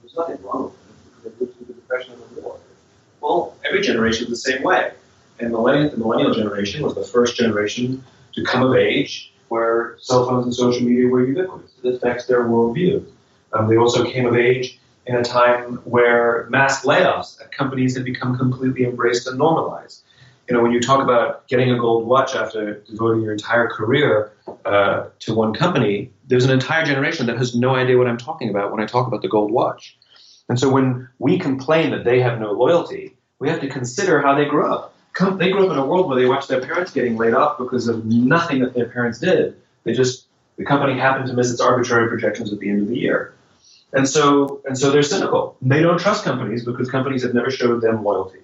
There's 0.00 0.14
nothing 0.16 0.42
wrong 0.42 0.64
with 0.64 0.74
them 0.74 0.94
because 1.04 1.38
they 1.38 1.44
lived 1.44 1.56
through 1.56 1.66
the 1.66 1.72
Depression 1.74 2.12
and 2.12 2.36
the 2.36 2.40
war. 2.40 2.58
Well, 3.20 3.56
every 3.64 3.82
generation 3.82 4.24
is 4.24 4.30
the 4.30 4.52
same 4.52 4.62
way. 4.62 4.92
And 5.38 5.50
millennial, 5.50 5.90
the 5.90 5.96
millennial 5.96 6.32
generation 6.32 6.82
was 6.82 6.94
the 6.94 7.04
first 7.04 7.36
generation 7.36 8.04
to 8.34 8.44
come 8.44 8.62
of 8.62 8.74
age 8.74 9.32
where 9.48 9.96
cell 10.00 10.26
phones 10.26 10.46
and 10.46 10.54
social 10.54 10.82
media 10.82 11.06
were 11.08 11.24
ubiquitous. 11.24 11.72
It 11.82 11.94
affects 11.94 12.26
their 12.26 12.44
worldview. 12.44 13.04
Um, 13.52 13.68
they 13.68 13.76
also 13.76 14.04
came 14.10 14.26
of 14.26 14.36
age 14.36 14.78
in 15.06 15.16
a 15.16 15.22
time 15.22 15.76
where 15.84 16.46
mass 16.50 16.84
layoffs 16.84 17.40
at 17.40 17.52
companies 17.52 17.94
had 17.94 18.04
become 18.04 18.36
completely 18.38 18.84
embraced 18.84 19.26
and 19.26 19.38
normalized. 19.38 20.03
You 20.48 20.54
know, 20.54 20.62
when 20.62 20.72
you 20.72 20.80
talk 20.80 21.02
about 21.02 21.48
getting 21.48 21.70
a 21.70 21.78
gold 21.78 22.06
watch 22.06 22.34
after 22.34 22.80
devoting 22.80 23.22
your 23.22 23.32
entire 23.32 23.66
career 23.66 24.32
uh, 24.64 25.06
to 25.20 25.34
one 25.34 25.54
company, 25.54 26.10
there's 26.26 26.44
an 26.44 26.50
entire 26.50 26.84
generation 26.84 27.26
that 27.26 27.38
has 27.38 27.54
no 27.54 27.74
idea 27.74 27.96
what 27.96 28.06
I'm 28.06 28.18
talking 28.18 28.50
about 28.50 28.70
when 28.70 28.80
I 28.80 28.86
talk 28.86 29.06
about 29.06 29.22
the 29.22 29.28
gold 29.28 29.50
watch. 29.50 29.96
And 30.48 30.60
so 30.60 30.70
when 30.70 31.08
we 31.18 31.38
complain 31.38 31.90
that 31.92 32.04
they 32.04 32.20
have 32.20 32.38
no 32.38 32.52
loyalty, 32.52 33.16
we 33.38 33.48
have 33.48 33.60
to 33.60 33.68
consider 33.68 34.20
how 34.20 34.34
they 34.34 34.44
grew 34.44 34.70
up. 34.70 34.94
Come, 35.14 35.38
they 35.38 35.50
grew 35.50 35.66
up 35.66 35.72
in 35.72 35.78
a 35.78 35.86
world 35.86 36.08
where 36.08 36.18
they 36.18 36.26
watched 36.26 36.48
their 36.48 36.60
parents 36.60 36.92
getting 36.92 37.16
laid 37.16 37.34
off 37.34 37.56
because 37.56 37.88
of 37.88 38.04
nothing 38.04 38.60
that 38.60 38.74
their 38.74 38.88
parents 38.88 39.18
did. 39.20 39.56
They 39.84 39.92
just 39.92 40.26
the 40.56 40.64
company 40.64 40.98
happened 40.98 41.26
to 41.28 41.34
miss 41.34 41.50
its 41.50 41.60
arbitrary 41.60 42.08
projections 42.08 42.52
at 42.52 42.58
the 42.58 42.68
end 42.68 42.82
of 42.82 42.88
the 42.88 42.96
year. 42.96 43.34
And 43.92 44.08
so, 44.08 44.60
and 44.66 44.76
so 44.76 44.90
they're 44.90 45.02
cynical. 45.02 45.56
They 45.62 45.80
don't 45.80 45.98
trust 45.98 46.24
companies 46.24 46.64
because 46.64 46.90
companies 46.90 47.22
have 47.22 47.34
never 47.34 47.50
showed 47.50 47.80
them 47.80 48.02
loyalty. 48.02 48.40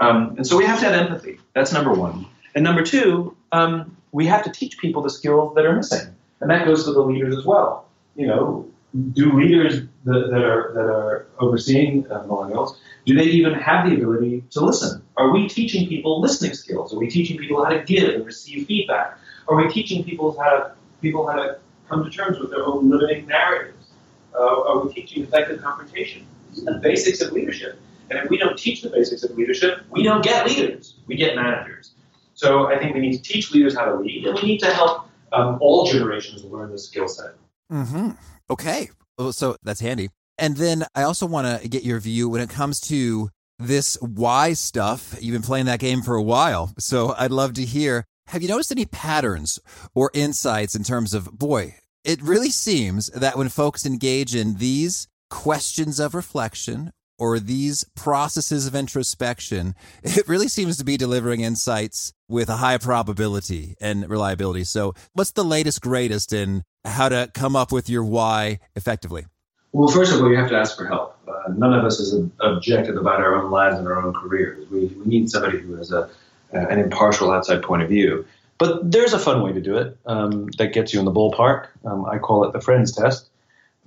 Um, 0.00 0.34
and 0.36 0.46
so 0.46 0.56
we 0.56 0.64
have 0.64 0.80
to 0.80 0.86
have 0.86 0.94
empathy. 0.94 1.38
That's 1.54 1.72
number 1.72 1.92
one. 1.92 2.26
And 2.54 2.64
number 2.64 2.82
two, 2.82 3.36
um, 3.52 3.96
we 4.12 4.26
have 4.26 4.42
to 4.44 4.50
teach 4.50 4.78
people 4.78 5.02
the 5.02 5.10
skills 5.10 5.54
that 5.54 5.64
are 5.64 5.76
missing. 5.76 6.14
And 6.40 6.50
that 6.50 6.64
goes 6.64 6.84
to 6.86 6.92
the 6.92 7.02
leaders 7.02 7.36
as 7.36 7.44
well. 7.44 7.86
You 8.16 8.26
know, 8.26 8.68
do 9.12 9.32
leaders 9.32 9.82
that, 10.04 10.30
that 10.30 10.42
are, 10.42 10.72
that 10.74 10.84
are 10.84 11.26
overseeing 11.38 12.10
uh, 12.10 12.24
millennials, 12.24 12.76
do 13.06 13.14
they 13.14 13.24
even 13.24 13.54
have 13.54 13.88
the 13.88 13.94
ability 13.94 14.44
to 14.50 14.64
listen? 14.64 15.02
Are 15.16 15.30
we 15.30 15.48
teaching 15.48 15.88
people 15.88 16.20
listening 16.20 16.54
skills? 16.54 16.92
Are 16.92 16.98
we 16.98 17.08
teaching 17.08 17.38
people 17.38 17.62
how 17.64 17.70
to 17.70 17.84
give 17.84 18.14
and 18.14 18.26
receive 18.26 18.66
feedback? 18.66 19.18
Are 19.48 19.56
we 19.56 19.68
teaching 19.68 20.02
people 20.02 20.36
how 20.38 20.50
to 20.50 20.72
people 21.00 21.26
how 21.26 21.36
to 21.36 21.58
come 21.88 22.04
to 22.04 22.10
terms 22.10 22.38
with 22.38 22.50
their 22.50 22.64
own 22.64 22.90
limiting 22.90 23.26
narratives? 23.26 23.90
Uh, 24.34 24.62
are 24.62 24.84
we 24.84 24.92
teaching 24.92 25.22
effective 25.22 25.60
confrontation? 25.62 26.26
These 26.50 26.66
are 26.66 26.74
the 26.74 26.78
basics 26.78 27.20
of 27.20 27.32
leadership. 27.32 27.78
And 28.10 28.18
if 28.18 28.28
we 28.28 28.36
don't 28.36 28.58
teach 28.58 28.82
the 28.82 28.90
basics 28.90 29.22
of 29.22 29.36
leadership, 29.36 29.82
we 29.90 30.02
don't 30.02 30.22
get 30.22 30.46
leaders. 30.46 30.96
We 31.06 31.16
get 31.16 31.36
managers. 31.36 31.92
So 32.34 32.66
I 32.66 32.78
think 32.78 32.94
we 32.94 33.00
need 33.00 33.16
to 33.16 33.22
teach 33.22 33.52
leaders 33.52 33.76
how 33.76 33.84
to 33.84 33.96
lead, 33.96 34.26
and 34.26 34.34
we 34.34 34.48
need 34.48 34.58
to 34.60 34.72
help 34.72 35.08
um, 35.32 35.58
all 35.60 35.86
generations 35.86 36.42
learn 36.44 36.72
this 36.72 36.86
skill 36.86 37.08
set. 37.08 37.34
Mm-hmm. 37.70 38.10
Okay. 38.50 38.90
So 39.30 39.56
that's 39.62 39.80
handy. 39.80 40.10
And 40.38 40.56
then 40.56 40.86
I 40.94 41.02
also 41.02 41.26
want 41.26 41.62
to 41.62 41.68
get 41.68 41.84
your 41.84 42.00
view 42.00 42.28
when 42.28 42.40
it 42.40 42.48
comes 42.48 42.80
to 42.88 43.28
this 43.58 43.96
why 44.00 44.54
stuff. 44.54 45.16
You've 45.20 45.34
been 45.34 45.42
playing 45.42 45.66
that 45.66 45.80
game 45.80 46.02
for 46.02 46.14
a 46.14 46.22
while. 46.22 46.72
So 46.78 47.14
I'd 47.16 47.30
love 47.30 47.52
to 47.54 47.64
hear 47.64 48.06
have 48.28 48.42
you 48.42 48.48
noticed 48.48 48.72
any 48.72 48.86
patterns 48.86 49.58
or 49.94 50.10
insights 50.14 50.74
in 50.74 50.84
terms 50.84 51.14
of, 51.14 51.36
boy, 51.36 51.76
it 52.04 52.22
really 52.22 52.50
seems 52.50 53.08
that 53.08 53.36
when 53.36 53.48
folks 53.48 53.84
engage 53.84 54.34
in 54.34 54.56
these 54.56 55.08
questions 55.28 56.00
of 56.00 56.14
reflection 56.14 56.92
or 57.20 57.38
these 57.38 57.84
processes 57.94 58.66
of 58.66 58.74
introspection, 58.74 59.76
it 60.02 60.26
really 60.26 60.48
seems 60.48 60.76
to 60.78 60.84
be 60.84 60.96
delivering 60.96 61.42
insights 61.42 62.12
with 62.28 62.48
a 62.48 62.56
high 62.56 62.78
probability 62.78 63.76
and 63.80 64.08
reliability. 64.08 64.64
So, 64.64 64.94
what's 65.12 65.32
the 65.32 65.44
latest, 65.44 65.80
greatest 65.80 66.32
in 66.32 66.64
how 66.84 67.08
to 67.08 67.30
come 67.34 67.54
up 67.54 67.70
with 67.70 67.88
your 67.88 68.04
why 68.04 68.58
effectively? 68.74 69.26
Well, 69.72 69.88
first 69.88 70.12
of 70.12 70.20
all, 70.20 70.28
you 70.28 70.36
have 70.36 70.48
to 70.48 70.56
ask 70.56 70.76
for 70.76 70.86
help. 70.86 71.16
Uh, 71.28 71.52
none 71.56 71.72
of 71.72 71.84
us 71.84 72.00
is 72.00 72.28
objective 72.40 72.96
about 72.96 73.20
our 73.20 73.36
own 73.36 73.52
lives 73.52 73.78
and 73.78 73.86
our 73.86 74.02
own 74.02 74.12
careers. 74.12 74.68
We, 74.68 74.86
we 74.86 75.06
need 75.06 75.30
somebody 75.30 75.58
who 75.58 75.76
has 75.76 75.92
a 75.92 76.10
an 76.52 76.78
impartial 76.78 77.30
outside 77.30 77.62
point 77.62 77.82
of 77.82 77.88
view. 77.88 78.26
But 78.58 78.90
there's 78.90 79.12
a 79.12 79.18
fun 79.18 79.42
way 79.42 79.52
to 79.52 79.60
do 79.60 79.76
it 79.76 79.96
um, 80.04 80.48
that 80.58 80.74
gets 80.74 80.92
you 80.92 80.98
in 80.98 81.06
the 81.06 81.12
ballpark. 81.12 81.68
Um, 81.84 82.04
I 82.04 82.18
call 82.18 82.44
it 82.44 82.52
the 82.52 82.60
friends 82.60 82.92
test. 82.92 83.29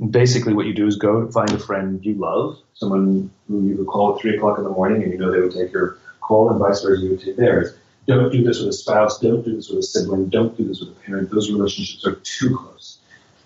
Basically, 0.09 0.53
what 0.53 0.65
you 0.65 0.73
do 0.73 0.87
is 0.87 0.95
go 0.95 1.29
find 1.31 1.51
a 1.51 1.59
friend 1.59 2.03
you 2.05 2.15
love, 2.15 2.57
someone 2.73 3.31
who 3.47 3.67
you 3.67 3.77
would 3.77 3.87
call 3.87 4.15
at 4.15 4.21
three 4.21 4.35
o'clock 4.35 4.57
in 4.57 4.63
the 4.63 4.69
morning, 4.69 5.03
and 5.03 5.11
you 5.11 5.17
know 5.17 5.31
they 5.31 5.39
would 5.39 5.53
take 5.53 5.71
your 5.71 5.97
call, 6.21 6.49
and 6.49 6.59
vice 6.59 6.81
versa, 6.81 7.03
you 7.03 7.11
would 7.11 7.21
take 7.21 7.37
theirs. 7.37 7.75
Don't 8.07 8.31
do 8.31 8.43
this 8.43 8.59
with 8.59 8.69
a 8.69 8.73
spouse. 8.73 9.19
Don't 9.19 9.43
do 9.45 9.55
this 9.55 9.69
with 9.69 9.79
a 9.79 9.83
sibling. 9.83 10.29
Don't 10.29 10.57
do 10.57 10.65
this 10.65 10.79
with 10.79 10.89
a 10.89 10.99
parent. 11.01 11.29
Those 11.29 11.49
relationships 11.49 12.05
are 12.05 12.15
too 12.15 12.57
close. 12.57 12.97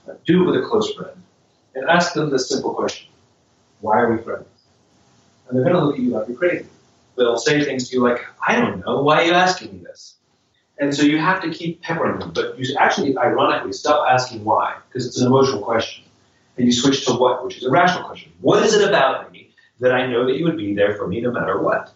Uh, 0.09 0.13
do 0.25 0.43
it 0.43 0.45
with 0.45 0.63
a 0.63 0.67
close 0.67 0.93
friend, 0.93 1.21
and 1.75 1.87
ask 1.89 2.13
them 2.13 2.29
this 2.29 2.49
simple 2.49 2.73
question: 2.73 3.09
Why 3.81 3.99
are 3.99 4.15
we 4.15 4.23
friends? 4.23 4.47
And 5.47 5.57
they're 5.57 5.65
going 5.65 5.75
to 5.75 5.85
look 5.85 5.95
at 5.95 6.01
you 6.01 6.09
like 6.09 6.27
you're 6.27 6.37
crazy 6.37 6.65
they'll 7.17 7.37
say 7.37 7.63
things 7.63 7.89
to 7.89 7.95
you 7.95 8.03
like, 8.03 8.25
I 8.47 8.55
don't 8.55 8.85
know, 8.85 9.01
why 9.01 9.21
are 9.21 9.25
you 9.25 9.33
asking 9.33 9.73
me 9.73 9.79
this? 9.83 10.15
And 10.79 10.95
so 10.95 11.01
you 11.01 11.17
have 11.17 11.41
to 11.41 11.49
keep 11.49 11.81
peppering 11.81 12.19
them. 12.19 12.31
But 12.33 12.57
you 12.59 12.75
actually, 12.79 13.17
ironically, 13.17 13.73
stop 13.73 14.07
asking 14.07 14.43
why, 14.43 14.77
because 14.87 15.07
it's 15.07 15.19
an 15.19 15.27
emotional 15.27 15.61
question. 15.61 16.05
And 16.57 16.65
you 16.65 16.71
switch 16.71 17.05
to 17.05 17.13
what, 17.13 17.43
which 17.45 17.57
is 17.57 17.63
a 17.63 17.69
rational 17.69 18.07
question. 18.07 18.31
What 18.41 18.63
is 18.63 18.73
it 18.73 18.87
about 18.87 19.31
me 19.31 19.53
that 19.79 19.91
I 19.91 20.07
know 20.07 20.25
that 20.25 20.37
you 20.37 20.45
would 20.45 20.57
be 20.57 20.73
there 20.73 20.95
for 20.95 21.07
me 21.07 21.21
no 21.21 21.31
matter 21.31 21.61
what? 21.61 21.93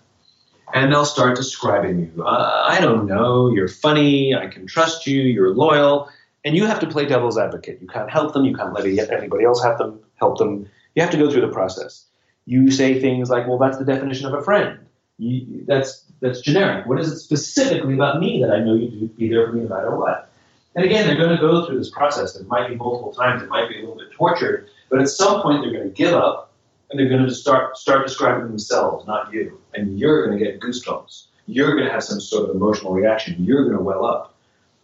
And 0.73 0.91
they'll 0.91 1.05
start 1.05 1.35
describing 1.35 1.99
you. 1.99 2.23
Uh, 2.23 2.65
I 2.67 2.79
don't 2.79 3.05
know, 3.05 3.51
you're 3.51 3.67
funny, 3.67 4.33
I 4.35 4.47
can 4.47 4.67
trust 4.67 5.05
you, 5.07 5.21
you're 5.21 5.53
loyal. 5.53 6.09
And 6.45 6.55
you 6.55 6.65
have 6.65 6.79
to 6.79 6.87
play 6.87 7.05
devil's 7.05 7.37
advocate. 7.37 7.79
You 7.81 7.87
can't 7.87 8.09
help 8.09 8.33
them, 8.33 8.45
you 8.45 8.55
can't 8.55 8.73
let 8.73 8.85
anybody 8.85 9.43
else 9.43 9.61
have 9.63 9.77
them, 9.77 9.99
help 10.15 10.37
them. 10.37 10.69
You 10.95 11.01
have 11.01 11.11
to 11.11 11.17
go 11.17 11.29
through 11.29 11.41
the 11.41 11.53
process. 11.53 12.05
You 12.45 12.71
say 12.71 12.99
things 12.99 13.29
like, 13.29 13.47
well, 13.47 13.57
that's 13.57 13.77
the 13.77 13.85
definition 13.85 14.27
of 14.27 14.33
a 14.33 14.41
friend 14.41 14.79
you, 15.21 15.63
that's 15.67 16.03
that's 16.19 16.41
generic. 16.41 16.87
What 16.87 16.99
is 16.99 17.11
it 17.11 17.19
specifically 17.19 17.93
about 17.93 18.19
me 18.19 18.41
that 18.41 18.51
I 18.51 18.59
know 18.59 18.73
you'd 18.73 19.15
be 19.17 19.29
there 19.29 19.47
for 19.47 19.53
me 19.53 19.61
no 19.61 19.69
matter 19.69 19.95
what? 19.95 20.30
And 20.75 20.85
again, 20.85 21.05
they're 21.05 21.17
going 21.17 21.35
to 21.35 21.41
go 21.41 21.65
through 21.65 21.77
this 21.77 21.89
process. 21.89 22.35
It 22.35 22.47
might 22.47 22.69
be 22.69 22.75
multiple 22.75 23.13
times. 23.13 23.43
It 23.43 23.49
might 23.49 23.67
be 23.67 23.77
a 23.77 23.79
little 23.81 23.97
bit 23.97 24.11
tortured. 24.11 24.69
But 24.89 25.01
at 25.01 25.09
some 25.09 25.41
point, 25.41 25.61
they're 25.61 25.71
going 25.71 25.87
to 25.87 25.93
give 25.93 26.13
up 26.13 26.53
and 26.89 26.99
they're 26.99 27.09
going 27.09 27.25
to 27.25 27.33
start 27.33 27.77
start 27.77 28.05
describing 28.05 28.47
themselves, 28.47 29.05
not 29.07 29.33
you. 29.33 29.59
And 29.73 29.99
you're 29.99 30.25
going 30.25 30.37
to 30.37 30.43
get 30.43 30.59
goosebumps. 30.59 31.25
You're 31.47 31.75
going 31.75 31.85
to 31.85 31.91
have 31.91 32.03
some 32.03 32.19
sort 32.19 32.49
of 32.49 32.55
emotional 32.55 32.93
reaction. 32.93 33.43
You're 33.43 33.65
going 33.65 33.77
to 33.77 33.83
well 33.83 34.05
up. 34.05 34.35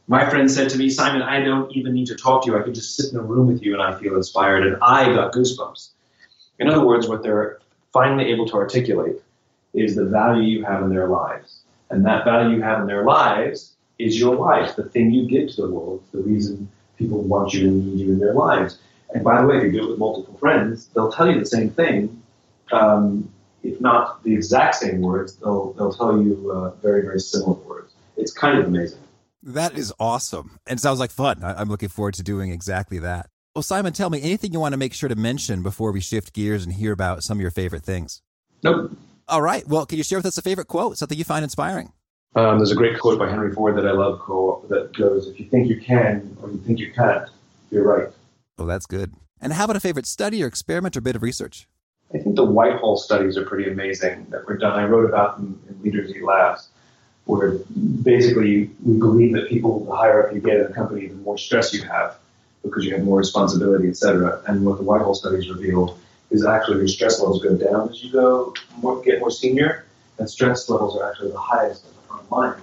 My 0.07 0.29
friend 0.29 0.49
said 0.49 0.69
to 0.69 0.77
me, 0.77 0.89
Simon, 0.89 1.21
I 1.21 1.41
don't 1.41 1.71
even 1.73 1.93
need 1.93 2.07
to 2.07 2.15
talk 2.15 2.43
to 2.43 2.51
you. 2.51 2.57
I 2.57 2.63
can 2.63 2.73
just 2.73 2.95
sit 2.95 3.11
in 3.11 3.19
a 3.19 3.21
room 3.21 3.47
with 3.47 3.61
you 3.61 3.73
and 3.73 3.81
I 3.81 3.97
feel 3.99 4.15
inspired. 4.15 4.65
And 4.65 4.77
I 4.81 5.13
got 5.13 5.33
goosebumps. 5.33 5.89
In 6.59 6.69
other 6.69 6.85
words, 6.85 7.07
what 7.07 7.23
they're 7.23 7.59
finally 7.91 8.25
able 8.31 8.47
to 8.47 8.55
articulate 8.55 9.17
is 9.73 9.95
the 9.95 10.05
value 10.05 10.43
you 10.43 10.65
have 10.65 10.81
in 10.81 10.89
their 10.89 11.07
lives. 11.07 11.59
And 11.89 12.05
that 12.05 12.25
value 12.25 12.57
you 12.57 12.61
have 12.61 12.81
in 12.81 12.87
their 12.87 13.03
lives 13.03 13.73
is 13.99 14.19
your 14.19 14.35
life, 14.35 14.75
the 14.75 14.83
thing 14.83 15.11
you 15.11 15.27
give 15.27 15.55
to 15.55 15.63
the 15.63 15.69
world, 15.69 16.03
the 16.11 16.19
reason 16.19 16.69
people 16.97 17.21
want 17.21 17.53
you 17.53 17.67
and 17.67 17.85
need 17.85 17.99
you 18.05 18.13
in 18.13 18.19
their 18.19 18.33
lives. 18.33 18.79
And 19.13 19.23
by 19.23 19.41
the 19.41 19.47
way, 19.47 19.57
if 19.57 19.63
you 19.63 19.71
do 19.71 19.83
it 19.85 19.89
with 19.91 19.99
multiple 19.99 20.37
friends, 20.37 20.87
they'll 20.87 21.11
tell 21.11 21.31
you 21.31 21.39
the 21.39 21.45
same 21.45 21.69
thing. 21.69 22.21
Um, 22.71 23.31
if 23.63 23.79
not 23.81 24.23
the 24.23 24.33
exact 24.33 24.75
same 24.75 25.01
words, 25.01 25.35
they'll, 25.35 25.73
they'll 25.73 25.93
tell 25.93 26.21
you 26.21 26.51
uh, 26.53 26.71
very, 26.81 27.01
very 27.01 27.19
similar 27.19 27.53
words. 27.53 27.93
It's 28.17 28.31
kind 28.31 28.57
of 28.59 28.67
amazing. 28.67 28.99
That 29.43 29.77
is 29.77 29.93
awesome. 29.99 30.59
And 30.67 30.79
sounds 30.79 30.99
like 30.99 31.11
fun. 31.11 31.39
I'm 31.41 31.69
looking 31.69 31.89
forward 31.89 32.15
to 32.15 32.23
doing 32.23 32.51
exactly 32.51 32.99
that. 32.99 33.29
Well, 33.55 33.63
Simon, 33.63 33.93
tell 33.93 34.09
me 34.09 34.21
anything 34.21 34.53
you 34.53 34.59
want 34.59 34.73
to 34.73 34.77
make 34.77 34.93
sure 34.93 35.09
to 35.09 35.15
mention 35.15 35.63
before 35.63 35.91
we 35.91 36.01
shift 36.01 36.33
gears 36.33 36.63
and 36.63 36.73
hear 36.73 36.91
about 36.91 37.23
some 37.23 37.37
of 37.37 37.41
your 37.41 37.51
favorite 37.51 37.83
things. 37.83 38.21
Nope. 38.63 38.91
All 39.27 39.41
right. 39.41 39.67
Well, 39.67 39.85
can 39.85 39.97
you 39.97 40.03
share 40.03 40.19
with 40.19 40.25
us 40.25 40.37
a 40.37 40.41
favorite 40.41 40.67
quote, 40.67 40.97
something 40.97 41.17
you 41.17 41.23
find 41.23 41.43
inspiring? 41.43 41.91
Um, 42.35 42.59
there's 42.59 42.71
a 42.71 42.75
great 42.75 42.99
quote 42.99 43.17
by 43.17 43.29
Henry 43.29 43.51
Ford 43.51 43.75
that 43.77 43.87
I 43.87 43.91
love 43.91 44.19
that 44.69 44.95
goes, 44.95 45.27
If 45.27 45.39
you 45.39 45.45
think 45.45 45.69
you 45.69 45.79
can 45.79 46.37
or 46.41 46.49
you 46.49 46.57
think 46.57 46.79
you 46.79 46.91
can't, 46.91 47.29
you're 47.71 47.83
right. 47.83 48.13
Oh, 48.57 48.65
that's 48.65 48.85
good. 48.85 49.13
And 49.41 49.53
how 49.53 49.65
about 49.65 49.75
a 49.75 49.79
favorite 49.79 50.05
study 50.05 50.43
or 50.43 50.47
experiment 50.47 50.97
or 50.97 51.01
bit 51.01 51.15
of 51.15 51.21
research? 51.21 51.67
I 52.13 52.19
think 52.19 52.35
the 52.35 52.45
Whitehall 52.45 52.97
studies 52.97 53.37
are 53.37 53.45
pretty 53.45 53.69
amazing 53.69 54.27
that 54.29 54.45
were 54.45 54.57
done. 54.57 54.79
I 54.79 54.85
wrote 54.85 55.07
about 55.09 55.37
them 55.37 55.59
in 55.67 55.81
Leaders 55.83 56.15
Eat 56.15 56.23
Last, 56.23 56.69
where 57.25 57.59
basically 58.03 58.69
we 58.83 58.97
believe 58.97 59.33
that 59.33 59.49
people, 59.49 59.83
the 59.85 59.95
higher 59.95 60.27
up 60.27 60.33
you 60.33 60.39
get 60.39 60.57
in 60.57 60.65
a 60.65 60.73
company, 60.73 61.07
the 61.07 61.15
more 61.15 61.37
stress 61.37 61.73
you 61.73 61.83
have 61.83 62.17
because 62.63 62.85
you 62.85 62.93
have 62.93 63.03
more 63.03 63.17
responsibility, 63.17 63.87
et 63.87 63.97
cetera. 63.97 64.41
And 64.47 64.65
what 64.65 64.77
the 64.77 64.83
Whitehall 64.83 65.15
studies 65.15 65.49
revealed 65.49 65.97
is 66.31 66.45
actually 66.45 66.77
your 66.77 66.87
stress 66.87 67.19
levels 67.19 67.41
go 67.41 67.55
down 67.55 67.89
as 67.89 68.03
you 68.03 68.11
go 68.11 68.53
more, 68.77 69.01
get 69.01 69.19
more 69.19 69.31
senior, 69.31 69.85
and 70.17 70.29
stress 70.29 70.69
levels 70.69 70.97
are 70.97 71.09
actually 71.09 71.31
the 71.31 71.39
highest 71.39 71.85
the 72.29 72.35
line 72.35 72.61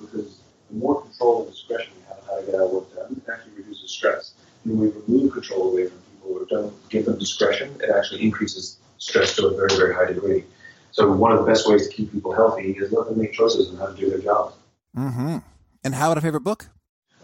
because 0.00 0.40
the 0.70 0.76
more 0.76 1.02
control 1.02 1.42
and 1.44 1.52
discretion 1.52 1.92
we 1.96 2.02
have 2.08 2.18
on 2.18 2.24
how 2.26 2.40
to 2.40 2.46
get 2.46 2.54
our 2.54 2.66
work 2.66 2.94
done, 2.94 3.20
it 3.26 3.30
actually 3.30 3.52
reduces 3.56 3.90
stress. 3.90 4.34
And 4.64 4.78
when 4.78 4.92
we 4.92 5.02
remove 5.06 5.32
control 5.32 5.72
away 5.72 5.88
from 5.88 5.98
people 5.98 6.36
or 6.36 6.46
don't 6.46 6.88
give 6.88 7.06
them 7.06 7.18
discretion, 7.18 7.74
it 7.82 7.90
actually 7.90 8.22
increases 8.22 8.78
stress 8.98 9.36
to 9.36 9.46
a 9.46 9.56
very, 9.56 9.76
very 9.76 9.94
high 9.94 10.06
degree. 10.06 10.44
So 10.92 11.10
one 11.10 11.32
of 11.32 11.38
the 11.38 11.44
best 11.44 11.68
ways 11.68 11.88
to 11.88 11.94
keep 11.94 12.12
people 12.12 12.32
healthy 12.32 12.72
is 12.72 12.92
let 12.92 13.08
them 13.08 13.18
make 13.18 13.32
choices 13.32 13.70
on 13.70 13.76
how 13.76 13.86
to 13.86 13.96
do 13.96 14.10
their 14.10 14.20
jobs. 14.20 14.54
Mm-hmm. 14.96 15.38
And 15.82 15.94
how 15.94 16.06
about 16.06 16.18
a 16.18 16.20
favorite 16.20 16.42
book? 16.42 16.68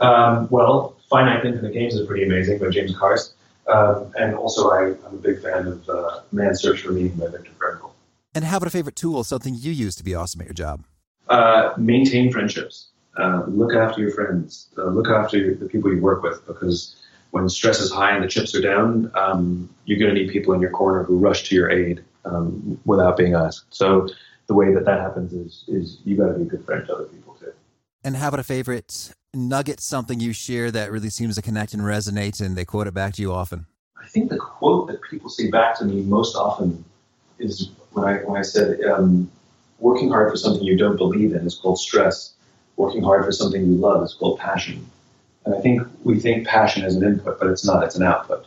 Um, 0.00 0.48
well, 0.50 0.96
Finite 1.08 1.44
Infinite 1.44 1.72
Games 1.72 1.94
is 1.94 2.06
pretty 2.06 2.24
amazing 2.24 2.58
by 2.58 2.68
James 2.70 2.96
Carse. 2.96 3.34
Um, 3.68 4.12
and 4.18 4.34
also, 4.34 4.70
I, 4.70 4.86
am 4.86 4.96
a 5.12 5.16
big 5.16 5.40
fan 5.40 5.66
of 5.66 5.88
uh, 5.88 6.20
Man's 6.32 6.60
Search 6.60 6.82
for 6.82 6.92
Meaning 6.92 7.12
by 7.12 7.28
Viktor 7.28 7.50
Frankl. 7.58 7.92
And 8.34 8.44
how 8.44 8.56
about 8.56 8.66
a 8.66 8.70
favorite 8.70 8.96
tool, 8.96 9.22
something 9.22 9.54
you 9.54 9.70
use 9.70 9.94
to 9.96 10.04
be 10.04 10.14
awesome 10.14 10.40
at 10.40 10.46
your 10.46 10.54
job? 10.54 10.84
Uh, 11.30 11.72
maintain 11.78 12.30
friendships. 12.32 12.88
Uh, 13.16 13.44
look 13.46 13.74
after 13.74 14.00
your 14.00 14.10
friends. 14.10 14.68
Uh, 14.76 14.86
look 14.86 15.08
after 15.08 15.54
the 15.54 15.66
people 15.66 15.92
you 15.92 16.00
work 16.00 16.22
with 16.22 16.44
because 16.46 16.96
when 17.30 17.48
stress 17.48 17.80
is 17.80 17.90
high 17.90 18.14
and 18.14 18.24
the 18.24 18.28
chips 18.28 18.54
are 18.54 18.60
down, 18.60 19.10
um, 19.14 19.68
you're 19.84 19.98
going 19.98 20.12
to 20.12 20.20
need 20.20 20.30
people 20.30 20.52
in 20.54 20.60
your 20.60 20.70
corner 20.70 21.04
who 21.04 21.16
rush 21.18 21.48
to 21.48 21.54
your 21.54 21.70
aid 21.70 22.04
um, 22.24 22.80
without 22.84 23.16
being 23.16 23.34
asked. 23.34 23.64
So 23.70 24.08
the 24.48 24.54
way 24.54 24.74
that 24.74 24.84
that 24.84 25.00
happens 25.00 25.32
is 25.32 25.64
is 25.68 25.98
you 26.04 26.16
got 26.16 26.26
to 26.26 26.34
be 26.34 26.42
a 26.42 26.46
good 26.46 26.64
friend 26.64 26.84
to 26.86 26.94
other 26.94 27.04
people 27.04 27.34
too. 27.34 27.52
And 28.02 28.16
how 28.16 28.28
about 28.28 28.40
a 28.40 28.44
favorite 28.44 29.12
nugget, 29.32 29.80
something 29.80 30.18
you 30.18 30.32
share 30.32 30.72
that 30.72 30.90
really 30.90 31.10
seems 31.10 31.36
to 31.36 31.42
connect 31.42 31.74
and 31.74 31.82
resonate, 31.82 32.44
and 32.44 32.56
they 32.56 32.64
quote 32.64 32.88
it 32.88 32.94
back 32.94 33.14
to 33.14 33.22
you 33.22 33.32
often? 33.32 33.66
I 34.02 34.08
think 34.08 34.30
the 34.30 34.38
quote 34.38 34.88
that 34.88 35.00
people 35.02 35.30
say 35.30 35.48
back 35.50 35.78
to 35.78 35.84
me 35.84 36.02
most 36.02 36.34
often 36.34 36.84
is 37.38 37.70
when 37.92 38.04
I 38.04 38.16
when 38.24 38.38
I 38.38 38.42
said, 38.42 38.82
um, 38.82 39.30
"Working 39.80 40.10
hard 40.10 40.30
for 40.30 40.36
something 40.36 40.62
you 40.62 40.76
don't 40.76 40.96
believe 40.96 41.34
in 41.34 41.46
is 41.46 41.54
called 41.54 41.78
stress. 41.78 42.32
Working 42.76 43.02
hard 43.02 43.24
for 43.24 43.32
something 43.32 43.60
you 43.66 43.74
love 43.74 44.02
is 44.04 44.14
called 44.14 44.38
passion." 44.38 44.86
And 45.44 45.54
I 45.54 45.60
think 45.60 45.86
we 46.04 46.20
think 46.20 46.46
passion 46.46 46.84
is 46.84 46.96
an 46.96 47.02
input, 47.02 47.38
but 47.38 47.48
it's 47.48 47.64
not. 47.64 47.82
It's 47.84 47.96
an 47.96 48.02
output. 48.02 48.46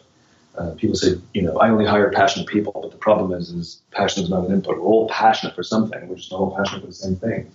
Uh, 0.58 0.72
people 0.78 0.96
say, 0.96 1.16
you 1.34 1.42
know, 1.42 1.58
I 1.58 1.70
only 1.70 1.86
hire 1.86 2.12
passionate 2.12 2.48
people, 2.48 2.74
but 2.80 2.92
the 2.92 2.98
problem 2.98 3.32
is, 3.34 3.50
is 3.50 3.82
passion 3.92 4.24
is 4.24 4.30
not 4.30 4.46
an 4.46 4.54
input. 4.54 4.78
We're 4.78 4.86
all 4.86 5.10
passionate 5.10 5.56
for 5.56 5.64
something. 5.64 6.08
We're 6.08 6.16
just 6.16 6.32
not 6.32 6.40
all 6.40 6.56
passionate 6.56 6.82
for 6.82 6.88
the 6.88 6.94
same 6.94 7.16
thing. 7.16 7.52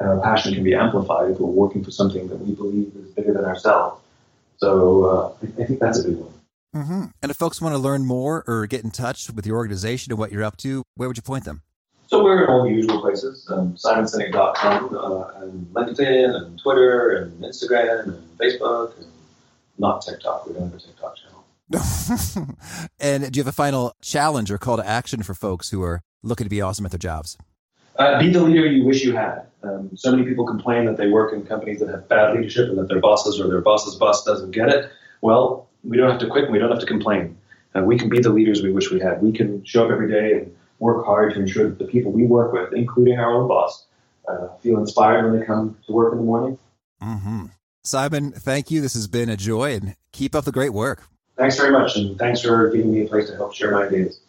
And 0.00 0.08
our 0.08 0.20
passion 0.20 0.54
can 0.54 0.64
be 0.64 0.74
amplified 0.74 1.30
if 1.30 1.38
we're 1.38 1.50
working 1.50 1.84
for 1.84 1.90
something 1.90 2.28
that 2.28 2.36
we 2.36 2.54
believe 2.54 2.90
is 2.96 3.10
bigger 3.10 3.34
than 3.34 3.44
ourselves. 3.44 4.00
So 4.56 5.04
uh, 5.04 5.46
I, 5.60 5.64
think 5.64 5.80
that's 5.80 5.98
a 5.98 6.08
big 6.08 6.16
one. 6.16 6.32
Mm-hmm. 6.74 7.04
And 7.20 7.30
if 7.30 7.36
folks 7.36 7.60
want 7.60 7.74
to 7.74 7.78
learn 7.78 8.06
more 8.06 8.44
or 8.46 8.66
get 8.66 8.82
in 8.82 8.90
touch 8.90 9.30
with 9.30 9.46
your 9.46 9.58
organization 9.58 10.10
and 10.10 10.18
what 10.18 10.32
you're 10.32 10.44
up 10.44 10.56
to, 10.58 10.84
where 10.94 11.08
would 11.08 11.18
you 11.18 11.22
point 11.22 11.44
them? 11.44 11.62
So 12.12 12.22
we're 12.22 12.44
in 12.44 12.50
all 12.50 12.62
the 12.64 12.68
usual 12.68 13.00
places, 13.00 13.48
um, 13.50 13.72
simonsinek.com, 13.72 14.94
uh, 14.94 15.40
and 15.40 15.66
LinkedIn, 15.72 16.36
and 16.36 16.60
Twitter, 16.60 17.12
and 17.12 17.42
Instagram, 17.42 18.02
and 18.02 18.38
Facebook, 18.38 18.98
and 18.98 19.06
not 19.78 20.02
TikTok. 20.02 20.46
We 20.46 20.52
don't 20.52 20.64
have 20.64 20.74
a 20.74 20.78
TikTok 20.78 21.16
channel. 21.16 22.54
and 23.00 23.32
do 23.32 23.38
you 23.38 23.42
have 23.42 23.48
a 23.48 23.56
final 23.56 23.94
challenge 24.02 24.50
or 24.50 24.58
call 24.58 24.76
to 24.76 24.86
action 24.86 25.22
for 25.22 25.32
folks 25.32 25.70
who 25.70 25.82
are 25.82 26.02
looking 26.22 26.44
to 26.44 26.50
be 26.50 26.60
awesome 26.60 26.84
at 26.84 26.92
their 26.92 26.98
jobs? 26.98 27.38
Uh, 27.96 28.20
be 28.20 28.28
the 28.28 28.42
leader 28.42 28.66
you 28.66 28.84
wish 28.84 29.02
you 29.02 29.16
had. 29.16 29.46
Um, 29.62 29.88
so 29.96 30.10
many 30.10 30.28
people 30.28 30.44
complain 30.44 30.84
that 30.84 30.98
they 30.98 31.08
work 31.08 31.32
in 31.32 31.46
companies 31.46 31.80
that 31.80 31.88
have 31.88 32.10
bad 32.10 32.34
leadership 32.34 32.68
and 32.68 32.76
that 32.76 32.88
their 32.88 33.00
bosses 33.00 33.40
or 33.40 33.48
their 33.48 33.62
boss's 33.62 33.94
boss 33.94 34.22
doesn't 34.22 34.50
get 34.50 34.68
it. 34.68 34.90
Well, 35.22 35.66
we 35.82 35.96
don't 35.96 36.10
have 36.10 36.20
to 36.20 36.26
quit 36.26 36.44
and 36.44 36.52
we 36.52 36.58
don't 36.58 36.70
have 36.70 36.80
to 36.80 36.86
complain. 36.86 37.38
Uh, 37.74 37.80
we 37.80 37.96
can 37.96 38.10
be 38.10 38.20
the 38.20 38.28
leaders 38.28 38.62
we 38.62 38.70
wish 38.70 38.90
we 38.90 39.00
had. 39.00 39.22
We 39.22 39.32
can 39.32 39.64
show 39.64 39.86
up 39.86 39.90
every 39.90 40.10
day 40.10 40.32
and 40.34 40.54
work 40.82 41.06
hard 41.06 41.32
to 41.32 41.40
ensure 41.40 41.68
that 41.68 41.78
the 41.78 41.84
people 41.84 42.10
we 42.10 42.26
work 42.26 42.52
with, 42.52 42.74
including 42.74 43.18
our 43.18 43.32
own 43.32 43.46
boss, 43.46 43.86
uh, 44.28 44.48
feel 44.60 44.78
inspired 44.78 45.24
when 45.24 45.38
they 45.38 45.46
come 45.46 45.78
to 45.86 45.92
work 45.92 46.12
in 46.12 46.18
the 46.18 46.24
morning. 46.24 46.58
Mm-hmm. 47.00 47.46
Simon, 47.84 48.32
thank 48.32 48.70
you. 48.70 48.80
This 48.80 48.94
has 48.94 49.06
been 49.06 49.28
a 49.28 49.36
joy 49.36 49.74
and 49.74 49.96
keep 50.12 50.34
up 50.34 50.44
the 50.44 50.52
great 50.52 50.72
work. 50.72 51.04
Thanks 51.36 51.56
very 51.56 51.70
much. 51.70 51.96
And 51.96 52.18
thanks 52.18 52.40
for 52.40 52.68
giving 52.70 52.92
me 52.92 53.04
a 53.04 53.08
place 53.08 53.30
to 53.30 53.36
help 53.36 53.54
share 53.54 53.70
my 53.70 53.86
ideas. 53.86 54.20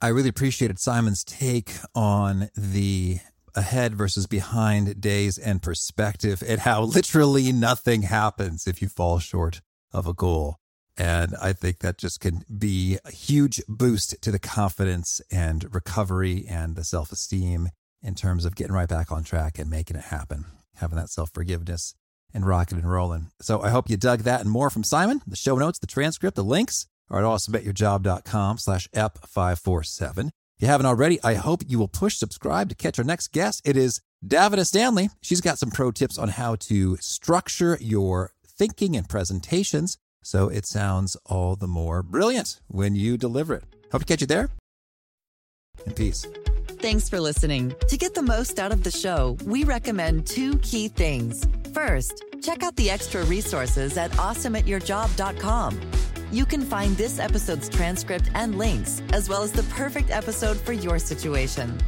I 0.00 0.08
really 0.08 0.28
appreciated 0.28 0.78
Simon's 0.78 1.24
take 1.24 1.72
on 1.94 2.50
the 2.56 3.18
ahead 3.54 3.94
versus 3.94 4.26
behind 4.26 5.00
days 5.00 5.38
and 5.38 5.62
perspective 5.62 6.42
and 6.46 6.60
how 6.60 6.82
literally 6.96 7.52
nothing 7.52 8.02
happens 8.02 8.66
if 8.66 8.82
you 8.82 8.88
fall 8.88 9.20
short 9.20 9.60
of 9.92 10.06
a 10.06 10.14
goal. 10.14 10.58
And 10.98 11.36
I 11.40 11.52
think 11.52 11.78
that 11.78 11.96
just 11.96 12.18
can 12.18 12.44
be 12.58 12.98
a 13.04 13.12
huge 13.12 13.62
boost 13.68 14.20
to 14.20 14.32
the 14.32 14.40
confidence 14.40 15.20
and 15.30 15.72
recovery 15.72 16.44
and 16.48 16.74
the 16.74 16.82
self 16.82 17.12
esteem 17.12 17.68
in 18.02 18.16
terms 18.16 18.44
of 18.44 18.56
getting 18.56 18.74
right 18.74 18.88
back 18.88 19.12
on 19.12 19.22
track 19.22 19.58
and 19.58 19.70
making 19.70 19.96
it 19.96 20.04
happen, 20.06 20.44
having 20.74 20.96
that 20.96 21.08
self 21.08 21.30
forgiveness 21.32 21.94
and 22.34 22.46
rocking 22.46 22.78
and 22.78 22.90
rolling. 22.90 23.30
So 23.40 23.62
I 23.62 23.70
hope 23.70 23.88
you 23.88 23.96
dug 23.96 24.20
that 24.20 24.40
and 24.40 24.50
more 24.50 24.70
from 24.70 24.82
Simon. 24.82 25.22
The 25.26 25.36
show 25.36 25.56
notes, 25.56 25.78
the 25.78 25.86
transcript, 25.86 26.34
the 26.34 26.42
links 26.42 26.86
are 27.08 27.20
at 27.20 27.24
awesomeatyourjob.com 27.24 28.58
slash 28.58 28.88
ep547. 28.88 30.26
If 30.26 30.62
you 30.62 30.68
haven't 30.68 30.86
already, 30.86 31.20
I 31.22 31.34
hope 31.34 31.62
you 31.66 31.78
will 31.78 31.88
push 31.88 32.16
subscribe 32.16 32.68
to 32.70 32.74
catch 32.74 32.98
our 32.98 33.04
next 33.04 33.28
guest. 33.28 33.62
It 33.64 33.76
is 33.76 34.00
Davina 34.26 34.66
Stanley. 34.66 35.10
She's 35.22 35.40
got 35.40 35.58
some 35.58 35.70
pro 35.70 35.92
tips 35.92 36.18
on 36.18 36.30
how 36.30 36.56
to 36.56 36.96
structure 36.96 37.78
your 37.80 38.32
thinking 38.44 38.96
and 38.96 39.08
presentations 39.08 39.96
so 40.22 40.48
it 40.48 40.66
sounds 40.66 41.16
all 41.26 41.56
the 41.56 41.68
more 41.68 42.02
brilliant 42.02 42.60
when 42.68 42.94
you 42.96 43.16
deliver 43.16 43.54
it. 43.54 43.64
Hope 43.92 44.02
to 44.02 44.06
catch 44.06 44.20
you 44.20 44.26
there. 44.26 44.50
And 45.84 45.94
peace. 45.94 46.26
Thanks 46.80 47.08
for 47.08 47.20
listening. 47.20 47.74
To 47.88 47.96
get 47.96 48.14
the 48.14 48.22
most 48.22 48.58
out 48.58 48.72
of 48.72 48.84
the 48.84 48.90
show, 48.90 49.36
we 49.44 49.64
recommend 49.64 50.26
two 50.26 50.58
key 50.58 50.88
things. 50.88 51.46
First, 51.74 52.24
check 52.42 52.62
out 52.62 52.76
the 52.76 52.90
extra 52.90 53.24
resources 53.24 53.96
at 53.96 54.12
awesomeatyourjob.com. 54.12 55.80
You 56.30 56.44
can 56.44 56.62
find 56.62 56.96
this 56.96 57.18
episode's 57.18 57.68
transcript 57.68 58.30
and 58.34 58.58
links, 58.58 59.02
as 59.12 59.28
well 59.28 59.42
as 59.42 59.50
the 59.50 59.62
perfect 59.64 60.10
episode 60.10 60.56
for 60.58 60.72
your 60.72 60.98
situation. 60.98 61.78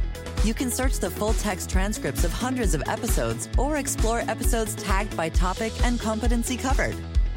You 0.43 0.55
can 0.55 0.71
search 0.71 0.97
the 0.97 1.11
full 1.11 1.33
text 1.33 1.69
transcripts 1.69 2.23
of 2.23 2.33
hundreds 2.33 2.73
of 2.73 2.83
episodes 2.87 3.47
or 3.57 3.77
explore 3.77 4.21
episodes 4.21 4.75
tagged 4.75 5.15
by 5.15 5.29
topic 5.29 5.71
and 5.83 5.99
competency 5.99 6.57
covered. 6.57 6.95